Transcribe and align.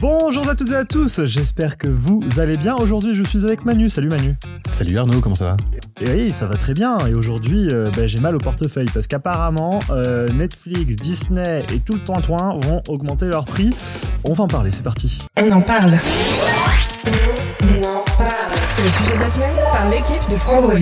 Bonjour 0.00 0.48
à 0.48 0.54
toutes 0.54 0.70
et 0.70 0.76
à 0.76 0.86
tous, 0.86 1.26
j'espère 1.26 1.76
que 1.76 1.86
vous 1.86 2.22
allez 2.38 2.56
bien. 2.56 2.74
Aujourd'hui, 2.74 3.14
je 3.14 3.22
suis 3.22 3.44
avec 3.44 3.66
Manu. 3.66 3.90
Salut 3.90 4.08
Manu. 4.08 4.34
Salut 4.66 4.96
Arnaud, 4.96 5.20
comment 5.20 5.34
ça 5.34 5.44
va? 5.44 5.56
Et 6.00 6.10
oui, 6.10 6.30
ça 6.30 6.46
va 6.46 6.56
très 6.56 6.72
bien. 6.72 6.96
Et 7.06 7.12
aujourd'hui, 7.12 7.68
euh, 7.70 7.90
ben, 7.94 8.06
j'ai 8.06 8.18
mal 8.18 8.34
au 8.34 8.38
portefeuille 8.38 8.88
parce 8.94 9.06
qu'apparemment, 9.06 9.78
euh, 9.90 10.26
Netflix, 10.30 10.96
Disney 10.96 11.62
et 11.70 11.80
tout 11.80 11.92
le 11.92 12.00
toin-toin 12.00 12.54
vont 12.56 12.82
augmenter 12.88 13.26
leur 13.26 13.44
prix. 13.44 13.76
On 14.24 14.32
va 14.32 14.44
en 14.44 14.48
parler, 14.48 14.70
c'est 14.72 14.82
parti. 14.82 15.20
On 15.36 15.52
en 15.52 15.60
parle. 15.60 15.92
On 17.04 17.82
en 17.84 18.04
parle. 18.16 18.58
C'est 18.76 18.84
le 18.84 18.90
sujet 18.90 19.16
de 19.16 19.20
la 19.20 19.28
semaine 19.28 19.56
par 19.70 19.90
l'équipe 19.90 20.30
de 20.30 20.36
Frandroid. 20.36 20.78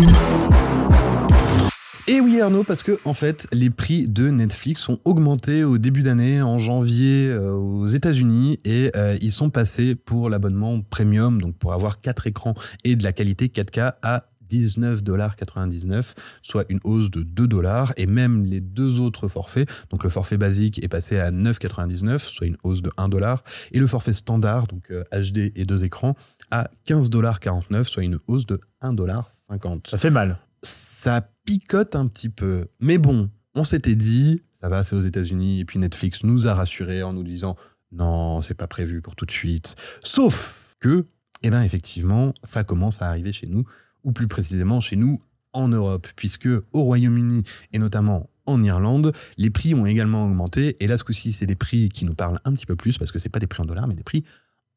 Et 2.11 2.23
oui 2.23 2.41
Arnaud, 2.41 2.65
parce 2.65 2.83
que 2.83 2.99
en 3.05 3.13
fait, 3.13 3.47
les 3.53 3.69
prix 3.69 4.09
de 4.09 4.31
Netflix 4.31 4.89
ont 4.89 4.99
augmenté 5.05 5.63
au 5.63 5.77
début 5.77 6.01
d'année, 6.01 6.41
en 6.41 6.59
janvier, 6.59 7.29
euh, 7.29 7.53
aux 7.53 7.87
États-Unis, 7.87 8.59
et 8.65 8.91
euh, 8.97 9.19
ils 9.21 9.31
sont 9.31 9.51
passés 9.51 9.95
pour 9.95 10.31
l'abonnement 10.31 10.81
premium, 10.81 11.39
donc 11.43 11.59
pour 11.59 11.75
avoir 11.75 12.01
4 12.01 12.27
écrans 12.27 12.55
et 12.83 12.97
de 12.97 13.03
la 13.03 13.13
qualité 13.13 13.49
4K 13.49 13.93
à 14.01 14.25
19,99$, 14.51 16.15
soit 16.41 16.65
une 16.71 16.81
hausse 16.83 17.11
de 17.11 17.23
2 17.23 17.47
dollars, 17.47 17.93
et 17.99 18.07
même 18.07 18.47
les 18.47 18.63
deux 18.63 19.01
autres 19.01 19.29
forfaits, 19.29 19.69
donc 19.91 20.03
le 20.03 20.09
forfait 20.09 20.39
basique 20.39 20.83
est 20.83 20.89
passé 20.89 21.19
à 21.19 21.31
9,99$, 21.31 22.17
soit 22.17 22.47
une 22.47 22.57
hausse 22.63 22.81
de 22.81 22.91
1 22.97 23.11
dollar, 23.11 23.45
et 23.73 23.79
le 23.79 23.87
forfait 23.87 24.15
standard, 24.15 24.67
donc 24.67 24.91
euh, 24.91 25.05
HD 25.13 25.53
et 25.55 25.67
deux 25.67 25.85
écrans, 25.85 26.17
à 26.51 26.71
15,49$, 26.87 27.83
soit 27.83 28.03
une 28.03 28.19
hausse 28.29 28.47
de 28.47 28.63
1,50$. 28.83 29.91
Ça 29.91 29.99
fait 29.99 30.09
mal. 30.09 30.39
Ça 30.63 31.31
picote 31.45 31.95
un 31.95 32.07
petit 32.07 32.29
peu, 32.29 32.67
mais 32.81 32.99
bon, 32.99 33.31
on 33.55 33.65
s'était 33.65 33.95
dit, 33.95 34.43
ça 34.53 34.69
va, 34.69 34.85
c'est 34.85 34.97
aux 34.97 35.01
États-Unis, 35.01 35.61
et 35.61 35.65
puis 35.65 35.79
Netflix 35.79 36.25
nous 36.25 36.49
a 36.49 36.55
rassurés 36.55 37.03
en 37.03 37.13
nous 37.13 37.23
disant, 37.23 37.57
non, 37.93 38.43
c'est 38.43 38.55
pas 38.55 38.67
prévu 38.67 39.01
pour 39.01 39.17
tout 39.17 39.25
de 39.25 39.31
suite. 39.31 39.77
Sauf 40.03 40.77
que, 40.81 41.07
eh 41.43 41.51
ben 41.51 41.63
effectivement, 41.63 42.35
ça 42.43 42.65
commence 42.65 43.01
à 43.01 43.09
arriver 43.09 43.33
chez 43.33 43.47
nous, 43.47 43.65
ou 44.05 44.13
plus 44.13 44.29
précisément 44.29 44.81
chez 44.81 44.97
nous 44.97 45.21
en 45.53 45.69
Europe, 45.69 46.07
puisque 46.17 46.49
au 46.73 46.83
Royaume-Uni 46.83 47.43
et 47.73 47.79
notamment 47.79 48.29
en 48.47 48.63
Irlande, 48.63 49.13
les 49.37 49.51
prix 49.51 49.75
ont 49.75 49.87
également 49.87 50.25
augmenté. 50.25 50.77
Et 50.81 50.87
là, 50.87 50.99
ce 50.99 51.05
coup-ci, 51.05 51.33
c'est 51.33 51.47
des 51.47 51.55
prix 51.55 51.89
qui 51.89 52.05
nous 52.05 52.15
parlent 52.15 52.41
un 52.45 52.53
petit 52.53 52.67
peu 52.67 52.77
plus, 52.77 52.99
parce 52.99 53.13
que 53.13 53.19
c'est 53.19 53.29
pas 53.29 53.39
des 53.39 53.47
prix 53.47 53.63
en 53.63 53.67
dollars, 53.67 53.87
mais 53.87 53.95
des 53.95 54.03
prix 54.03 54.25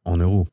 en 0.05 0.17
euros. 0.17 0.47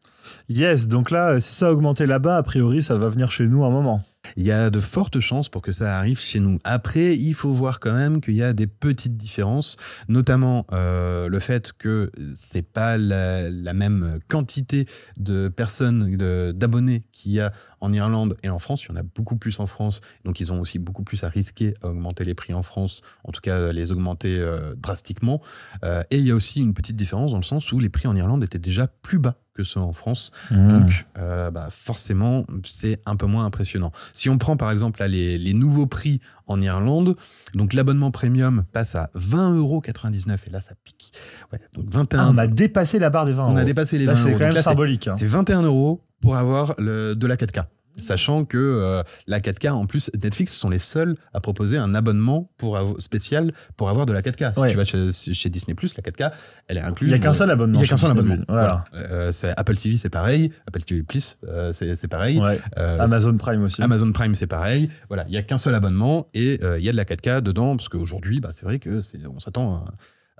Yes, 0.48 0.88
donc 0.88 1.10
là, 1.10 1.40
si 1.40 1.52
ça 1.52 1.68
a 1.68 1.72
augmenté 1.72 2.06
là-bas, 2.06 2.36
a 2.36 2.42
priori, 2.42 2.82
ça 2.82 2.96
va 2.96 3.08
venir 3.08 3.30
chez 3.30 3.46
nous 3.46 3.64
un 3.64 3.70
moment. 3.70 4.02
Il 4.36 4.44
y 4.44 4.52
a 4.52 4.70
de 4.70 4.80
fortes 4.80 5.20
chances 5.20 5.48
pour 5.48 5.62
que 5.62 5.72
ça 5.72 5.98
arrive 5.98 6.20
chez 6.20 6.40
nous. 6.40 6.58
Après, 6.64 7.16
il 7.16 7.34
faut 7.34 7.52
voir 7.52 7.80
quand 7.80 7.92
même 7.92 8.20
qu'il 8.20 8.34
y 8.34 8.42
a 8.42 8.52
des 8.52 8.66
petites 8.66 9.16
différences, 9.16 9.76
notamment 10.08 10.66
euh, 10.72 11.28
le 11.28 11.38
fait 11.38 11.72
que 11.72 12.10
c'est 12.34 12.62
pas 12.62 12.98
la, 12.98 13.50
même 13.72 14.18
quantité 14.28 14.86
de 15.16 15.48
personnes, 15.48 16.16
d'abonnés 16.52 17.04
qu'il 17.12 17.32
y 17.32 17.40
a 17.40 17.52
en 17.80 17.92
Irlande 17.92 18.36
et 18.42 18.48
en 18.48 18.58
France. 18.58 18.84
Il 18.84 18.88
y 18.88 18.92
en 18.92 18.96
a 18.96 19.02
beaucoup 19.02 19.36
plus 19.36 19.60
en 19.60 19.66
France, 19.66 20.00
donc 20.24 20.40
ils 20.40 20.52
ont 20.52 20.60
aussi 20.60 20.78
beaucoup 20.78 21.02
plus 21.02 21.22
à 21.24 21.28
risquer 21.28 21.74
à 21.82 21.88
augmenter 21.88 22.24
les 22.24 22.34
prix 22.34 22.54
en 22.54 22.62
France, 22.62 23.02
en 23.24 23.32
tout 23.32 23.40
cas 23.40 23.72
les 23.72 23.92
augmenter 23.92 24.38
euh, 24.38 24.74
drastiquement. 24.74 25.40
Euh, 25.84 26.02
et 26.10 26.18
il 26.18 26.26
y 26.26 26.30
a 26.30 26.34
aussi 26.34 26.60
une 26.60 26.74
petite 26.74 26.96
différence 26.96 27.32
dans 27.32 27.38
le 27.38 27.42
sens 27.42 27.70
où 27.72 27.78
les 27.78 27.88
prix 27.88 28.08
en 28.08 28.16
Irlande 28.16 28.42
étaient 28.42 28.58
déjà 28.58 28.86
plus 28.86 29.18
bas 29.18 29.36
que 29.58 29.64
ceux 29.64 29.80
en 29.80 29.92
France. 29.92 30.30
Donc, 30.52 31.06
euh, 31.18 31.50
bah, 31.50 31.66
forcément, 31.70 32.44
c'est 32.62 33.00
un 33.06 33.16
peu 33.16 33.26
moins 33.26 33.44
impressionnant. 33.44 33.90
Si 34.12 34.30
on 34.30 34.38
prend 34.38 34.56
par 34.56 34.70
exemple 34.70 35.00
là, 35.00 35.08
les, 35.08 35.36
les 35.36 35.52
nouveaux 35.52 35.86
prix 35.86 36.20
en 36.46 36.60
Irlande, 36.60 37.16
donc 37.54 37.72
l'abonnement 37.74 38.12
premium 38.12 38.64
passe 38.72 38.94
à 38.94 39.10
20,99€ 39.16 40.36
et 40.46 40.50
là 40.50 40.60
ça 40.60 40.74
pique. 40.84 41.12
Ouais, 41.52 41.58
donc 41.74 41.86
21. 41.92 42.20
Ah, 42.20 42.28
on 42.32 42.38
a 42.38 42.46
dépassé 42.46 42.98
la 42.98 43.10
barre 43.10 43.24
des 43.24 43.32
20 43.32 43.44
on 43.44 43.48
a 43.48 43.58
euros. 43.58 43.64
dépassé 43.66 43.98
les 43.98 44.04
Là, 44.06 44.14
20 44.14 44.22
c'est 44.24 44.32
quand 44.32 44.38
même 44.38 44.54
là, 44.54 44.62
symbolique. 44.62 45.08
hein. 45.08 45.12
C'est 45.18 45.26
21 45.26 45.62
euros 45.62 46.04
pour 46.20 46.36
avoir 46.36 46.74
le, 46.78 47.14
de 47.14 47.26
la 47.26 47.36
4K. 47.36 47.64
Sachant 48.00 48.44
que 48.44 48.56
euh, 48.58 49.02
la 49.26 49.40
4K, 49.40 49.70
en 49.70 49.86
plus, 49.86 50.10
Netflix 50.22 50.54
sont 50.54 50.70
les 50.70 50.78
seuls 50.78 51.16
à 51.34 51.40
proposer 51.40 51.76
un 51.78 51.94
abonnement 51.94 52.50
pour 52.56 52.78
spécial 53.00 53.52
pour 53.76 53.88
avoir 53.90 54.06
de 54.06 54.12
la 54.12 54.22
4K. 54.22 54.54
Si 54.54 54.60
Ouais. 54.60 54.70
tu 54.70 54.76
vas 54.76 54.84
chez, 54.84 55.10
chez 55.12 55.48
Disney+, 55.50 55.74
la 55.96 56.02
4K, 56.02 56.32
elle 56.68 56.78
est 56.78 56.80
incluse. 56.80 57.08
Il 57.08 57.12
n'y 57.12 57.18
a 57.18 57.22
qu'un 57.22 57.32
seul 57.32 57.50
abonnement. 57.50 57.78
Il 57.78 57.82
y 57.82 57.84
a 57.84 57.88
qu'un 57.88 57.96
seul 57.96 58.10
abonnement. 58.10 58.36
Voilà. 58.48 58.84
Voilà. 58.92 59.06
Euh, 59.10 59.32
c'est- 59.32 59.52
Apple 59.56 59.76
TV, 59.76 59.96
c'est 59.96 60.08
pareil. 60.10 60.52
Apple 60.66 60.80
TV 60.82 61.02
Plus, 61.02 61.36
euh, 61.46 61.72
c'est 61.72 62.08
pareil. 62.08 62.38
Ouais. 62.40 62.58
Euh, 62.78 62.98
Amazon 63.00 63.36
Prime 63.36 63.62
aussi. 63.62 63.82
Amazon 63.82 64.12
Prime, 64.12 64.34
c'est 64.34 64.46
pareil. 64.46 64.90
Voilà, 65.08 65.24
il 65.28 65.34
y 65.34 65.36
a 65.36 65.42
qu'un 65.42 65.58
seul 65.58 65.74
abonnement 65.74 66.28
et 66.34 66.60
euh, 66.62 66.78
il 66.78 66.84
y 66.84 66.88
a 66.88 66.92
de 66.92 66.96
la 66.96 67.04
4K 67.04 67.40
dedans 67.40 67.76
parce 67.76 67.88
qu'aujourd'hui, 67.88 68.40
bah, 68.40 68.50
c'est 68.52 68.64
vrai 68.64 68.78
que 68.78 69.00
c'est, 69.00 69.18
on 69.26 69.38
s'attend, 69.38 69.76
à, 69.76 69.84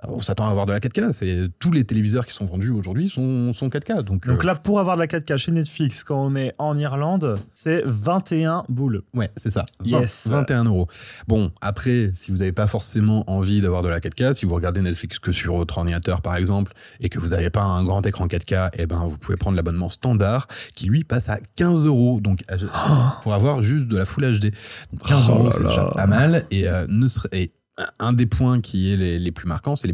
on 0.07 0.19
s'attend 0.19 0.47
à 0.47 0.51
avoir 0.51 0.65
de 0.65 0.71
la 0.71 0.79
4K. 0.79 1.11
C'est 1.11 1.47
tous 1.59 1.71
les 1.71 1.83
téléviseurs 1.83 2.25
qui 2.25 2.33
sont 2.33 2.45
vendus 2.45 2.69
aujourd'hui 2.69 3.09
sont, 3.09 3.53
sont 3.53 3.67
4K. 3.67 4.01
Donc, 4.03 4.27
Donc 4.27 4.43
euh, 4.43 4.45
là, 4.47 4.55
pour 4.55 4.79
avoir 4.79 4.95
de 4.95 5.01
la 5.01 5.07
4K 5.07 5.37
chez 5.37 5.51
Netflix, 5.51 6.03
quand 6.03 6.23
on 6.25 6.35
est 6.35 6.53
en 6.57 6.77
Irlande, 6.77 7.37
c'est 7.53 7.83
21 7.85 8.63
boules. 8.69 9.03
ouais, 9.13 9.29
c'est 9.35 9.49
ça. 9.49 9.65
Yes. 9.83 10.27
20 10.27 10.39
21 10.39 10.63
euros. 10.65 10.87
Bon, 11.27 11.51
après, 11.61 12.11
si 12.13 12.31
vous 12.31 12.37
n'avez 12.37 12.51
pas 12.53 12.67
forcément 12.67 13.29
envie 13.29 13.61
d'avoir 13.61 13.83
de 13.83 13.89
la 13.89 13.99
4K, 13.99 14.33
si 14.33 14.45
vous 14.45 14.55
regardez 14.55 14.81
Netflix 14.81 15.19
que 15.19 15.31
sur 15.31 15.55
votre 15.55 15.77
ordinateur 15.77 16.21
par 16.21 16.35
exemple 16.35 16.71
et 16.99 17.09
que 17.09 17.19
vous 17.19 17.29
n'avez 17.29 17.49
pas 17.49 17.61
un 17.63 17.83
grand 17.83 18.05
écran 18.05 18.27
4K, 18.27 18.69
eh 18.77 18.85
ben 18.85 19.03
vous 19.05 19.17
pouvez 19.17 19.37
prendre 19.37 19.55
l'abonnement 19.57 19.89
standard 19.89 20.47
qui 20.75 20.85
lui 20.87 21.03
passe 21.03 21.29
à 21.29 21.39
15 21.55 21.85
euros. 21.85 22.19
Donc 22.21 22.43
pour 23.23 23.33
avoir 23.33 23.61
juste 23.61 23.87
de 23.87 23.97
la 23.97 24.05
Full 24.05 24.39
HD. 24.39 24.51
Donc 24.93 25.07
15 25.07 25.25
Oh 25.27 25.31
euros, 25.33 25.51
c'est 25.51 25.63
déjà 25.63 25.85
pas 25.85 26.07
mal. 26.07 26.45
Et, 26.51 26.67
euh, 26.67 26.85
ne 26.87 27.07
serait- 27.07 27.29
et 27.33 27.51
un 27.99 28.13
des 28.13 28.25
points 28.25 28.61
qui 28.61 28.93
est 28.93 28.97
les, 28.97 29.19
les 29.19 29.31
plus 29.31 29.47
marquants, 29.47 29.75
c'est 29.75 29.89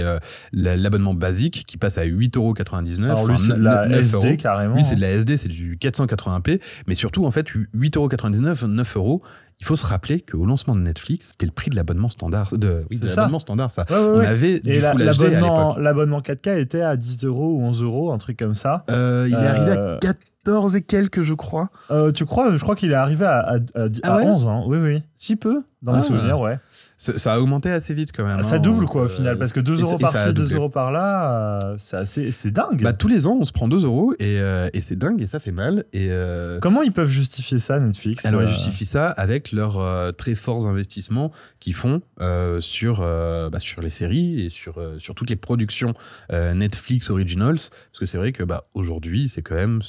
euh, 0.00 0.18
la- 0.52 0.76
l'abonnement 0.76 1.14
basique 1.14 1.64
qui 1.66 1.76
passe 1.76 1.98
à 1.98 2.04
8,99 2.04 3.04
Alors 3.04 3.26
lui, 3.26 3.34
enfin, 3.34 3.44
c'est 3.54 3.58
de 3.58 3.62
la 3.64 3.88
9 3.88 3.98
SD 4.00 4.14
euros. 4.16 4.36
carrément. 4.38 4.74
Lui, 4.76 4.84
c'est 4.84 4.96
de 4.96 5.00
la 5.00 5.10
SD, 5.10 5.36
c'est 5.36 5.48
du 5.48 5.76
480p, 5.76 6.60
mais 6.86 6.94
surtout, 6.94 7.24
en 7.26 7.30
fait, 7.30 7.46
8,99€, 7.74 8.66
9 8.66 8.96
euros. 8.96 9.22
Il 9.60 9.66
faut 9.66 9.76
se 9.76 9.86
rappeler 9.86 10.20
qu'au 10.20 10.44
lancement 10.44 10.74
de 10.74 10.80
Netflix, 10.80 11.28
c'était 11.32 11.46
le 11.46 11.52
prix 11.52 11.70
de 11.70 11.76
l'abonnement 11.76 12.08
standard. 12.08 12.48
De, 12.56 12.84
oui, 12.90 12.98
de 12.98 13.06
l'abonnement 13.06 13.38
standard, 13.38 13.70
ça. 13.70 13.84
Ouais, 13.88 13.96
ouais, 13.96 14.02
On 14.02 14.18
ouais. 14.18 14.26
avait 14.26 14.60
du 14.60 14.70
Et 14.70 14.80
la- 14.80 14.92
Full 14.92 15.00
HD 15.00 15.02
à 15.02 15.06
l'abonnement, 15.06 15.68
l'époque. 15.68 15.82
l'abonnement 15.84 16.20
4K 16.20 16.58
était 16.60 16.82
à 16.82 16.96
10 16.96 17.24
euros 17.24 17.52
ou 17.54 17.62
11 17.62 17.82
euros, 17.82 18.12
un 18.12 18.18
truc 18.18 18.36
comme 18.38 18.56
ça. 18.56 18.84
Euh, 18.90 19.26
il 19.28 19.34
est 19.34 19.36
arrivé 19.36 19.70
Euh, 19.72 19.94
à 19.96 19.98
14 20.44 20.74
et 20.76 20.82
quelques, 20.82 21.22
je 21.22 21.34
crois. 21.34 21.70
Euh, 21.92 22.10
tu 22.10 22.24
crois 22.26 22.54
Je 22.54 22.60
crois 22.62 22.74
qu'il 22.74 22.90
est 22.90 22.94
arrivé 22.96 23.24
à, 23.24 23.38
à, 23.38 23.54
à- 23.56 23.60
Ah 24.02 24.12
à 24.14 24.16
ouais? 24.16 24.22
11, 24.24 24.46
hein. 24.48 24.62
oui, 24.66 24.78
oui. 24.78 25.02
Si 25.14 25.36
peu? 25.36 25.62
Dans 25.82 25.92
Ah. 25.92 25.96
mes 25.96 26.02
souvenirs, 26.02 26.40
ouais. 26.40 26.58
Ça, 26.96 27.18
ça 27.18 27.34
a 27.34 27.40
augmenté 27.40 27.70
assez 27.70 27.92
vite 27.92 28.12
quand 28.14 28.24
même. 28.24 28.42
ça 28.44 28.54
hein. 28.54 28.58
double, 28.60 28.86
quoi, 28.86 29.02
au 29.02 29.04
Euh, 29.06 29.08
final. 29.08 29.38
Parce 29.38 29.52
que 29.52 29.60
2 29.60 29.78
et 29.78 29.82
euros 29.82 29.98
par-ci, 29.98 30.26
2 30.28 30.32
doublé. 30.32 30.54
euros 30.54 30.68
par-là, 30.68 31.58
euh, 31.64 31.76
c'est 31.78 32.50
dingue. 32.52 32.82
Bah, 32.82 32.92
tous 32.92 33.08
les 33.08 33.26
ans, 33.26 33.36
on 33.40 33.44
se 33.44 33.52
prend 33.52 33.66
2 33.68 33.84
euros 33.84 34.14
et, 34.20 34.38
euh, 34.38 34.68
et 34.72 34.80
c'est 34.80 34.96
dingue 34.96 35.20
et 35.20 35.26
ça 35.26 35.40
fait 35.40 35.50
mal. 35.50 35.84
Et, 35.92 36.08
euh, 36.10 36.60
Comment 36.60 36.82
ils 36.82 36.92
peuvent 36.92 37.10
justifier 37.10 37.58
ça, 37.58 37.80
Netflix 37.80 38.24
Alors, 38.24 38.40
Euh, 38.42 38.44
ils 38.44 38.48
justifient 38.48 38.84
ça 38.84 39.08
avec 39.08 39.50
leurs 39.52 39.78
euh, 39.80 40.12
très 40.12 40.34
forts 40.34 40.66
investissements 40.68 41.32
qu'ils 41.60 41.74
font 41.74 42.00
euh, 42.20 42.60
sur, 42.60 43.00
euh, 43.02 43.50
bah, 43.50 43.58
sur 43.58 43.82
les 43.82 43.90
séries 43.90 44.44
et 44.46 44.48
sur, 44.48 44.78
euh, 44.78 44.98
sur 44.98 45.14
toutes 45.14 45.30
les 45.30 45.36
productions 45.36 45.94
euh, 46.32 46.54
Netflix 46.54 47.10
Originals. 47.10 47.56
Parce 47.56 47.98
que 48.00 48.06
c'est 48.06 48.18
vrai 48.18 48.32
que 48.32 48.44
bah, 48.44 48.68
aujourd'hui, 48.74 49.28
c'est 49.28 49.42
quand 49.42 49.56
même 49.56 49.80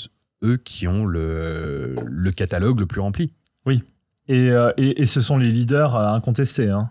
eux 0.43 0.57
qui 0.57 0.87
ont 0.87 1.05
le, 1.05 1.95
le 2.05 2.31
catalogue 2.31 2.79
le 2.79 2.87
plus 2.87 3.01
rempli. 3.01 3.31
Et, 4.27 4.49
euh, 4.49 4.71
et, 4.77 5.03
et 5.03 5.05
ce 5.05 5.21
sont 5.21 5.37
les 5.37 5.49
leaders 5.51 5.95
euh, 5.95 6.07
incontestés. 6.07 6.69
Hein. 6.71 6.89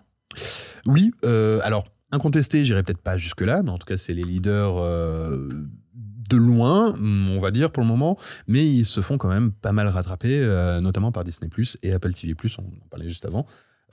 Oui, 0.85 1.11
euh, 1.23 1.59
alors, 1.63 1.85
incontesté, 2.11 2.65
j'irai 2.65 2.83
peut-être 2.83 3.01
pas 3.01 3.17
jusque-là, 3.17 3.61
mais 3.63 3.71
en 3.71 3.77
tout 3.77 3.87
cas, 3.87 3.97
c'est 3.97 4.13
les 4.13 4.23
leaders. 4.23 4.77
euh, 4.77 5.49
de 6.29 6.37
loin, 6.37 6.95
on 6.99 7.39
va 7.39 7.51
dire 7.51 7.71
pour 7.71 7.83
le 7.83 7.87
moment, 7.87 8.17
mais 8.47 8.65
ils 8.65 8.85
se 8.85 9.01
font 9.01 9.17
quand 9.17 9.29
même 9.29 9.51
pas 9.51 9.71
mal 9.71 9.87
rattraper, 9.87 10.39
euh, 10.39 10.81
notamment 10.81 11.11
par 11.11 11.23
Disney 11.23 11.49
Plus 11.49 11.77
et 11.83 11.93
Apple 11.93 12.13
TV 12.13 12.33
Plus, 12.33 12.57
on 12.57 12.63
en 12.63 12.87
parlait 12.89 13.07
juste 13.07 13.25
avant. 13.25 13.45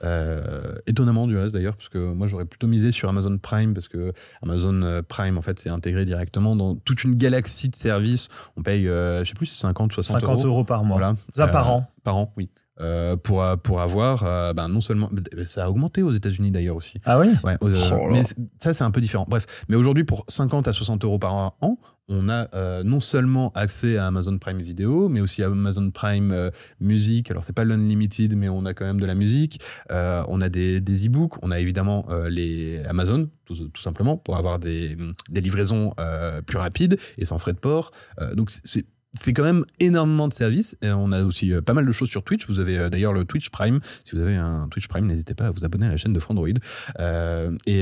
Euh, 0.03 0.73
étonnamment 0.87 1.27
du 1.27 1.37
reste 1.37 1.53
d'ailleurs, 1.53 1.77
parce 1.77 1.87
que 1.89 2.11
moi 2.11 2.27
j'aurais 2.27 2.45
plutôt 2.45 2.67
misé 2.67 2.91
sur 2.91 3.07
Amazon 3.07 3.37
Prime, 3.37 3.73
parce 3.73 3.87
que 3.87 4.11
Amazon 4.41 5.01
Prime 5.07 5.37
en 5.37 5.41
fait 5.41 5.59
c'est 5.59 5.69
intégré 5.69 6.05
directement 6.05 6.55
dans 6.55 6.75
toute 6.75 7.03
une 7.03 7.15
galaxie 7.15 7.69
de 7.69 7.75
services. 7.75 8.27
On 8.57 8.63
paye, 8.63 8.87
euh, 8.87 9.23
je 9.23 9.29
sais 9.29 9.35
plus, 9.35 9.45
50, 9.45 9.93
60 9.93 10.19
50 10.19 10.45
euros, 10.45 10.63
par 10.63 10.83
mois. 10.83 10.97
Voilà. 10.97 11.13
Ça, 11.33 11.47
par 11.47 11.69
an. 11.69 11.87
Par 12.03 12.17
an, 12.17 12.33
oui. 12.35 12.49
Euh, 12.81 13.15
pour, 13.15 13.45
pour 13.63 13.81
avoir, 13.81 14.23
euh, 14.25 14.53
ben, 14.53 14.67
non 14.67 14.81
seulement. 14.81 15.09
Ça 15.45 15.65
a 15.65 15.69
augmenté 15.69 16.01
aux 16.03 16.11
États-Unis 16.11 16.51
d'ailleurs 16.51 16.75
aussi. 16.75 16.97
Ah 17.05 17.19
oui 17.19 17.27
Ouais, 17.43 17.57
aux- 17.61 17.69
Oh 17.69 18.07
mais 18.11 18.23
ça, 18.57 18.73
c'est 18.73 18.83
un 18.83 18.91
peu 18.91 19.01
différent. 19.01 19.25
Bref, 19.27 19.65
mais 19.69 19.75
aujourd'hui, 19.75 20.03
pour 20.03 20.25
50 20.27 20.67
à 20.67 20.73
60 20.73 21.03
euros 21.05 21.19
par 21.19 21.33
an, 21.61 21.77
on 22.09 22.27
a 22.27 22.49
euh, 22.53 22.83
non 22.83 22.99
seulement 22.99 23.51
accès 23.55 23.97
à 23.97 24.07
Amazon 24.07 24.37
Prime 24.37 24.59
Video, 24.61 25.07
mais 25.07 25.21
aussi 25.21 25.41
à 25.41 25.45
Amazon 25.47 25.89
Prime 25.89 26.31
euh, 26.33 26.49
Music. 26.81 27.31
Alors, 27.31 27.43
c'est 27.45 27.53
pas 27.53 27.63
l'unlimited, 27.63 28.35
mais 28.35 28.49
on 28.49 28.65
a 28.65 28.73
quand 28.73 28.83
même 28.85 28.99
de 28.99 29.05
la 29.05 29.15
musique. 29.15 29.61
Euh, 29.91 30.21
on 30.27 30.41
a 30.41 30.49
des, 30.49 30.81
des 30.81 31.07
e-books. 31.07 31.35
On 31.43 31.51
a 31.51 31.59
évidemment 31.59 32.05
euh, 32.09 32.27
les 32.29 32.83
Amazon, 32.89 33.29
tout, 33.45 33.55
tout 33.69 33.81
simplement, 33.81 34.17
pour 34.17 34.35
avoir 34.35 34.59
des, 34.59 34.97
des 35.29 35.39
livraisons 35.41 35.93
euh, 35.99 36.41
plus 36.41 36.57
rapides 36.57 36.97
et 37.17 37.23
sans 37.23 37.37
frais 37.37 37.53
de 37.53 37.59
port. 37.59 37.91
Euh, 38.19 38.35
donc, 38.35 38.49
c'est- 38.51 38.85
c'est 39.13 39.33
quand 39.33 39.43
même 39.43 39.65
énormément 39.79 40.27
de 40.27 40.33
services. 40.33 40.75
Et 40.81 40.89
on 40.91 41.11
a 41.11 41.23
aussi 41.23 41.53
euh, 41.53 41.61
pas 41.61 41.73
mal 41.73 41.85
de 41.85 41.91
choses 41.91 42.09
sur 42.09 42.23
Twitch. 42.23 42.47
Vous 42.47 42.59
avez 42.59 42.77
euh, 42.77 42.89
d'ailleurs 42.89 43.13
le 43.13 43.25
Twitch 43.25 43.49
Prime. 43.49 43.79
Si 44.05 44.15
vous 44.15 44.21
avez 44.21 44.35
un 44.35 44.67
Twitch 44.69 44.87
Prime, 44.87 45.05
n'hésitez 45.05 45.33
pas 45.35 45.47
à 45.47 45.51
vous 45.51 45.63
abonner 45.65 45.85
à 45.85 45.89
la 45.89 45.97
chaîne 45.97 46.13
de 46.13 46.19
Frandroid. 46.19 46.47
Euh, 46.99 47.51
et, 47.65 47.81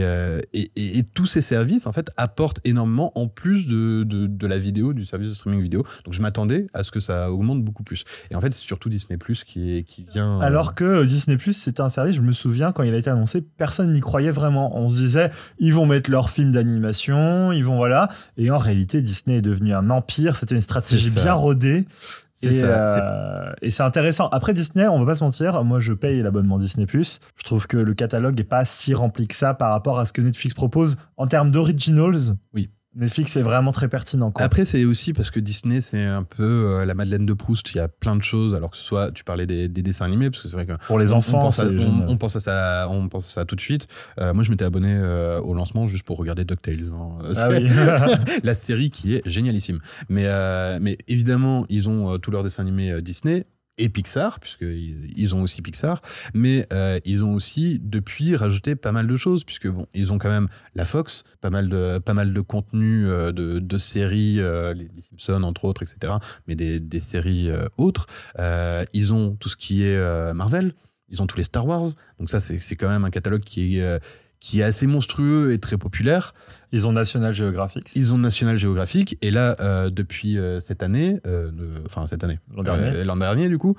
et, 0.53 0.71
et- 0.75 0.97
et 0.99 1.03
tous 1.03 1.25
ces 1.25 1.41
services, 1.41 1.85
en 1.87 1.93
fait, 1.93 2.11
apportent 2.17 2.59
énormément 2.65 3.11
en 3.17 3.27
plus 3.27 3.67
de, 3.67 4.03
de, 4.03 4.27
de 4.27 4.47
la 4.47 4.57
vidéo, 4.57 4.93
du 4.93 5.05
service 5.05 5.29
de 5.29 5.33
streaming 5.33 5.61
vidéo. 5.61 5.83
Donc, 6.05 6.13
je 6.13 6.21
m'attendais 6.21 6.67
à 6.73 6.83
ce 6.83 6.91
que 6.91 6.99
ça 6.99 7.31
augmente 7.31 7.63
beaucoup 7.63 7.83
plus. 7.83 8.03
Et 8.29 8.35
en 8.35 8.41
fait, 8.41 8.51
c'est 8.51 8.59
surtout 8.65 8.89
Disney 8.89 9.17
Plus 9.17 9.43
qui, 9.43 9.77
est- 9.77 9.83
qui 9.83 10.05
vient. 10.11 10.39
Alors 10.41 10.75
que 10.75 11.05
Disney 11.05 11.37
Plus, 11.37 11.53
c'était 11.53 11.81
un 11.81 11.89
service, 11.89 12.15
je 12.15 12.21
me 12.21 12.33
souviens, 12.33 12.71
quand 12.71 12.83
il 12.83 12.93
a 12.93 12.97
été 12.97 13.09
annoncé, 13.09 13.41
personne 13.41 13.93
n'y 13.93 14.01
croyait 14.01 14.31
vraiment. 14.31 14.77
On 14.77 14.89
se 14.89 14.97
disait, 14.97 15.31
ils 15.59 15.73
vont 15.73 15.85
mettre 15.85 16.09
leurs 16.11 16.29
films 16.29 16.51
d'animation, 16.51 17.51
ils 17.51 17.63
vont 17.63 17.75
voilà. 17.77 18.09
Et 18.37 18.51
en 18.51 18.57
réalité, 18.57 19.01
Disney 19.01 19.37
est 19.37 19.41
devenu 19.41 19.73
un 19.73 19.89
empire. 19.89 20.35
C'était 20.35 20.55
une 20.55 20.61
stratégie. 20.61 21.09
Bien 21.21 21.35
et, 22.43 22.51
ça, 22.51 22.65
euh, 22.65 23.53
et 23.61 23.69
c'est 23.69 23.83
intéressant. 23.83 24.27
Après 24.29 24.53
Disney, 24.53 24.87
on 24.87 24.99
va 24.99 25.05
pas 25.05 25.15
se 25.15 25.23
mentir, 25.23 25.63
moi 25.63 25.79
je 25.79 25.93
paye 25.93 26.21
l'abonnement 26.21 26.57
Disney 26.57 26.85
Plus. 26.85 27.19
Je 27.37 27.43
trouve 27.43 27.67
que 27.67 27.77
le 27.77 27.93
catalogue 27.93 28.39
est 28.39 28.43
pas 28.45 28.65
si 28.65 28.93
rempli 28.93 29.27
que 29.27 29.35
ça 29.35 29.53
par 29.53 29.71
rapport 29.71 29.99
à 29.99 30.05
ce 30.05 30.13
que 30.13 30.21
Netflix 30.21 30.53
propose 30.53 30.97
en 31.17 31.27
termes 31.27 31.51
d'originals. 31.51 32.35
Oui. 32.53 32.71
Netflix 32.93 33.37
est 33.37 33.41
vraiment 33.41 33.71
très 33.71 33.87
pertinent. 33.87 34.31
Quoi. 34.31 34.43
Après, 34.43 34.65
c'est 34.65 34.83
aussi 34.83 35.13
parce 35.13 35.31
que 35.31 35.39
Disney, 35.39 35.79
c'est 35.79 36.03
un 36.03 36.23
peu 36.23 36.43
euh, 36.43 36.85
la 36.85 36.93
Madeleine 36.93 37.25
de 37.25 37.33
Proust. 37.33 37.71
Il 37.73 37.77
y 37.77 37.79
a 37.79 37.87
plein 37.87 38.17
de 38.17 38.21
choses. 38.21 38.53
Alors 38.53 38.69
que 38.71 38.75
ce 38.77 38.83
soit, 38.83 39.11
tu 39.11 39.23
parlais 39.23 39.45
des, 39.45 39.69
des 39.69 39.81
dessins 39.81 40.05
animés, 40.05 40.29
parce 40.29 40.43
que 40.43 40.49
c'est 40.49 40.57
vrai 40.57 40.65
que 40.65 40.73
Pour 40.87 40.99
les 40.99 41.13
on- 41.13 41.17
enfants, 41.17 41.37
on 41.37 41.41
pense, 41.41 41.59
à, 41.59 41.65
on, 41.65 42.17
pense 42.17 42.35
à 42.35 42.39
ça, 42.41 42.87
on 42.89 43.07
pense 43.07 43.27
à 43.27 43.29
ça 43.29 43.45
tout 43.45 43.55
de 43.55 43.61
suite. 43.61 43.87
Euh, 44.19 44.33
moi, 44.33 44.43
je 44.43 44.51
m'étais 44.51 44.65
abonné 44.65 44.93
euh, 44.93 45.39
au 45.39 45.53
lancement 45.53 45.87
juste 45.87 46.03
pour 46.05 46.17
regarder 46.17 46.43
DuckTales. 46.43 46.91
hein. 46.93 47.19
Ah 47.37 47.47
oui. 47.51 47.69
la 48.43 48.55
série 48.55 48.89
qui 48.89 49.15
est 49.15 49.21
génialissime. 49.25 49.79
Mais, 50.09 50.27
mais 50.81 50.97
évidemment, 51.07 51.65
ils 51.69 51.87
ont 51.87 52.17
tous 52.19 52.31
leurs 52.31 52.43
dessins 52.43 52.61
animés 52.63 53.01
Disney 53.01 53.45
et 53.81 53.89
Pixar, 53.89 54.39
puisqu'ils 54.39 55.11
ils 55.15 55.35
ont 55.35 55.41
aussi 55.41 55.61
Pixar, 55.61 56.01
mais 56.33 56.67
euh, 56.71 56.99
ils 57.03 57.25
ont 57.25 57.33
aussi 57.33 57.79
depuis 57.81 58.35
rajouté 58.35 58.75
pas 58.75 58.91
mal 58.91 59.07
de 59.07 59.17
choses, 59.17 59.43
puisque 59.43 59.67
bon, 59.67 59.87
ils 59.93 60.13
ont 60.13 60.19
quand 60.19 60.29
même 60.29 60.47
la 60.75 60.85
Fox, 60.85 61.23
pas 61.41 61.49
mal 61.49 61.67
de, 61.67 61.97
pas 61.97 62.13
mal 62.13 62.31
de 62.31 62.41
contenu 62.41 63.07
euh, 63.07 63.31
de, 63.31 63.57
de 63.59 63.77
séries, 63.77 64.39
euh, 64.39 64.73
les, 64.73 64.89
les 64.95 65.01
Simpsons 65.01 65.43
entre 65.43 65.65
autres, 65.65 65.81
etc., 65.81 66.13
mais 66.47 66.55
des, 66.55 66.79
des 66.79 66.99
séries 66.99 67.49
autres. 67.77 68.05
Ils 68.93 69.13
ont 69.13 69.35
tout 69.35 69.49
ce 69.49 69.55
qui 69.55 69.83
est 69.83 70.33
Marvel, 70.33 70.73
ils 71.09 71.21
ont 71.21 71.27
tous 71.27 71.37
les 71.37 71.43
Star 71.43 71.65
Wars, 71.65 71.89
donc 72.19 72.29
ça 72.29 72.39
c'est 72.39 72.75
quand 72.75 72.89
même 72.89 73.03
un 73.03 73.09
catalogue 73.09 73.41
qui 73.41 73.79
est, 73.79 73.99
qui 74.41 74.59
est 74.59 74.63
assez 74.63 74.87
monstrueux 74.87 75.53
et 75.53 75.59
très 75.59 75.77
populaire. 75.77 76.33
Ils 76.73 76.87
ont 76.87 76.91
National 76.93 77.31
Geographic. 77.33 77.91
Ils 77.95 78.11
ont 78.13 78.17
National 78.17 78.57
Geographic 78.57 79.17
et 79.21 79.29
là 79.29 79.55
euh, 79.59 79.89
depuis 79.91 80.37
euh, 80.39 80.59
cette 80.59 80.81
année, 80.83 81.19
euh, 81.27 81.51
enfin 81.85 82.07
cette 82.07 82.23
année, 82.23 82.39
L'an 82.55 82.63
dernier. 82.63 83.03
l'an 83.03 83.17
dernier 83.17 83.49
du 83.49 83.57
coup, 83.57 83.75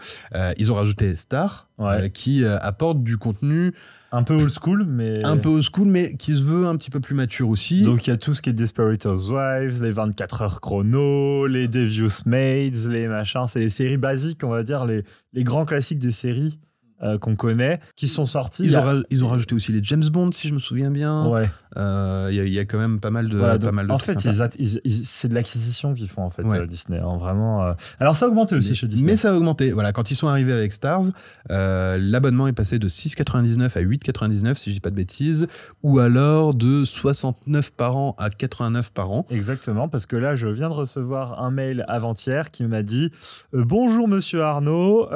ils 0.56 0.70
ont 0.72 0.76
rajouté 0.76 1.16
Star 1.16 1.68
Ouais. 1.78 2.10
qui 2.10 2.44
apporte 2.44 3.02
du 3.02 3.16
contenu 3.16 3.74
Un 4.12 4.22
peu 4.22 4.34
old 4.34 4.52
school, 4.52 4.84
mais. 4.86 5.24
un 5.24 5.36
peu 5.36 5.48
old 5.48 5.64
school 5.64 5.88
mais 5.88 6.14
qui 6.16 6.36
se 6.36 6.44
veut 6.44 6.66
un 6.68 6.76
petit 6.76 6.90
peu 6.90 7.00
plus 7.00 7.16
mature 7.16 7.48
aussi. 7.48 7.82
Donc 7.82 8.06
il 8.06 8.10
y 8.10 8.12
a 8.12 8.16
tout 8.16 8.32
ce 8.34 8.40
qui 8.40 8.50
est 8.50 8.52
Desperate 8.52 9.04
Housewives, 9.04 9.82
les 9.82 9.90
24 9.90 10.42
heures 10.42 10.60
chrono, 10.60 11.48
les 11.48 11.66
Devious 11.66 12.22
Maids, 12.26 12.88
les 12.88 13.08
machins. 13.08 13.46
C'est 13.48 13.58
les 13.58 13.68
séries 13.68 13.96
basiques, 13.96 14.44
on 14.44 14.50
va 14.50 14.62
dire, 14.62 14.84
les, 14.84 15.02
les 15.32 15.42
grands 15.42 15.64
classiques 15.64 15.98
des 15.98 16.12
séries 16.12 16.60
euh, 17.02 17.18
qu'on 17.18 17.36
connaît, 17.36 17.80
qui 17.96 18.08
sont 18.08 18.26
sortis. 18.26 18.62
il 18.64 18.70
ils 18.70 18.76
ont, 18.78 19.02
ils 19.10 19.24
rajouté 19.24 19.54
aussi 19.54 19.72
les 19.72 19.82
James 19.82 20.04
Bond 20.10 20.30
si 20.32 20.48
je 20.48 20.54
me 20.54 20.58
souviens 20.58 20.90
bien. 20.90 21.26
Ouais. 21.26 21.50
Euh, 21.76 22.28
Il 22.30 22.36
y, 22.36 22.40
a- 22.40 22.44
il 22.44 22.52
y 22.52 22.58
a 22.58 22.64
quand 22.64 22.78
même 22.78 23.00
pas 23.00 23.10
mal 23.10 23.28
de, 23.28 23.36
Voilà, 23.38 23.54
pas 23.54 23.58
donc, 23.58 23.72
mal 23.72 23.86
de 23.86 23.92
en 23.92 23.98
fait, 23.98 24.18
c'est 24.20 25.28
de 25.28 25.34
l'acquisition 25.34 25.94
qu'ils 25.94 26.08
font 26.08 26.22
en 26.22 26.30
fait 26.30 26.42
Ouais. 26.42 26.58
euh, 26.60 26.66
Disney. 26.66 26.98
hein, 26.98 27.16
vraiment. 27.18 27.74
Alors 27.98 28.16
ça 28.16 28.26
a 28.26 28.28
augmenté 28.28 28.54
aussi 28.54 28.70
Mais- 28.70 28.74
chez 28.74 28.86
Disney. 28.88 29.12
Mais 29.12 29.16
ça 29.16 29.30
a 29.30 29.34
augmenté. 29.34 29.72
Voilà, 29.72 29.92
quand 29.92 30.10
ils 30.10 30.14
sont 30.16 30.28
arrivés 30.28 30.52
avec 30.52 30.72
Stars, 30.72 31.02
l'abonnement 31.48 32.46
est 32.48 32.52
passé 32.52 32.78
de 32.78 32.88
6,99 32.88 33.76
à 33.76 33.80
8,99 33.80 34.54
si 34.58 34.70
je 34.70 34.74
dis 34.74 34.80
pas 34.80 34.90
de 34.90 34.94
bêtises, 34.96 35.46
ou 35.82 35.98
alors 35.98 36.54
de 36.54 36.84
69 36.84 37.72
par 37.72 37.96
an 37.96 38.14
à 38.18 38.30
89 38.30 38.92
par 38.92 39.12
an. 39.12 39.26
Exactement, 39.30 39.88
parce 39.88 40.06
que 40.06 40.16
là, 40.16 40.36
je 40.36 40.48
viens 40.48 40.68
de 40.68 40.74
recevoir 40.74 41.42
un 41.42 41.50
mail 41.50 41.84
avant-hier 41.88 42.50
qui 42.50 42.64
m'a 42.64 42.82
dit 42.82 43.10
Bonjour 43.52 44.08
Monsieur 44.08 44.42
Arnaud, 44.42 45.08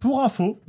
pour 0.00 0.22
info, 0.24 0.60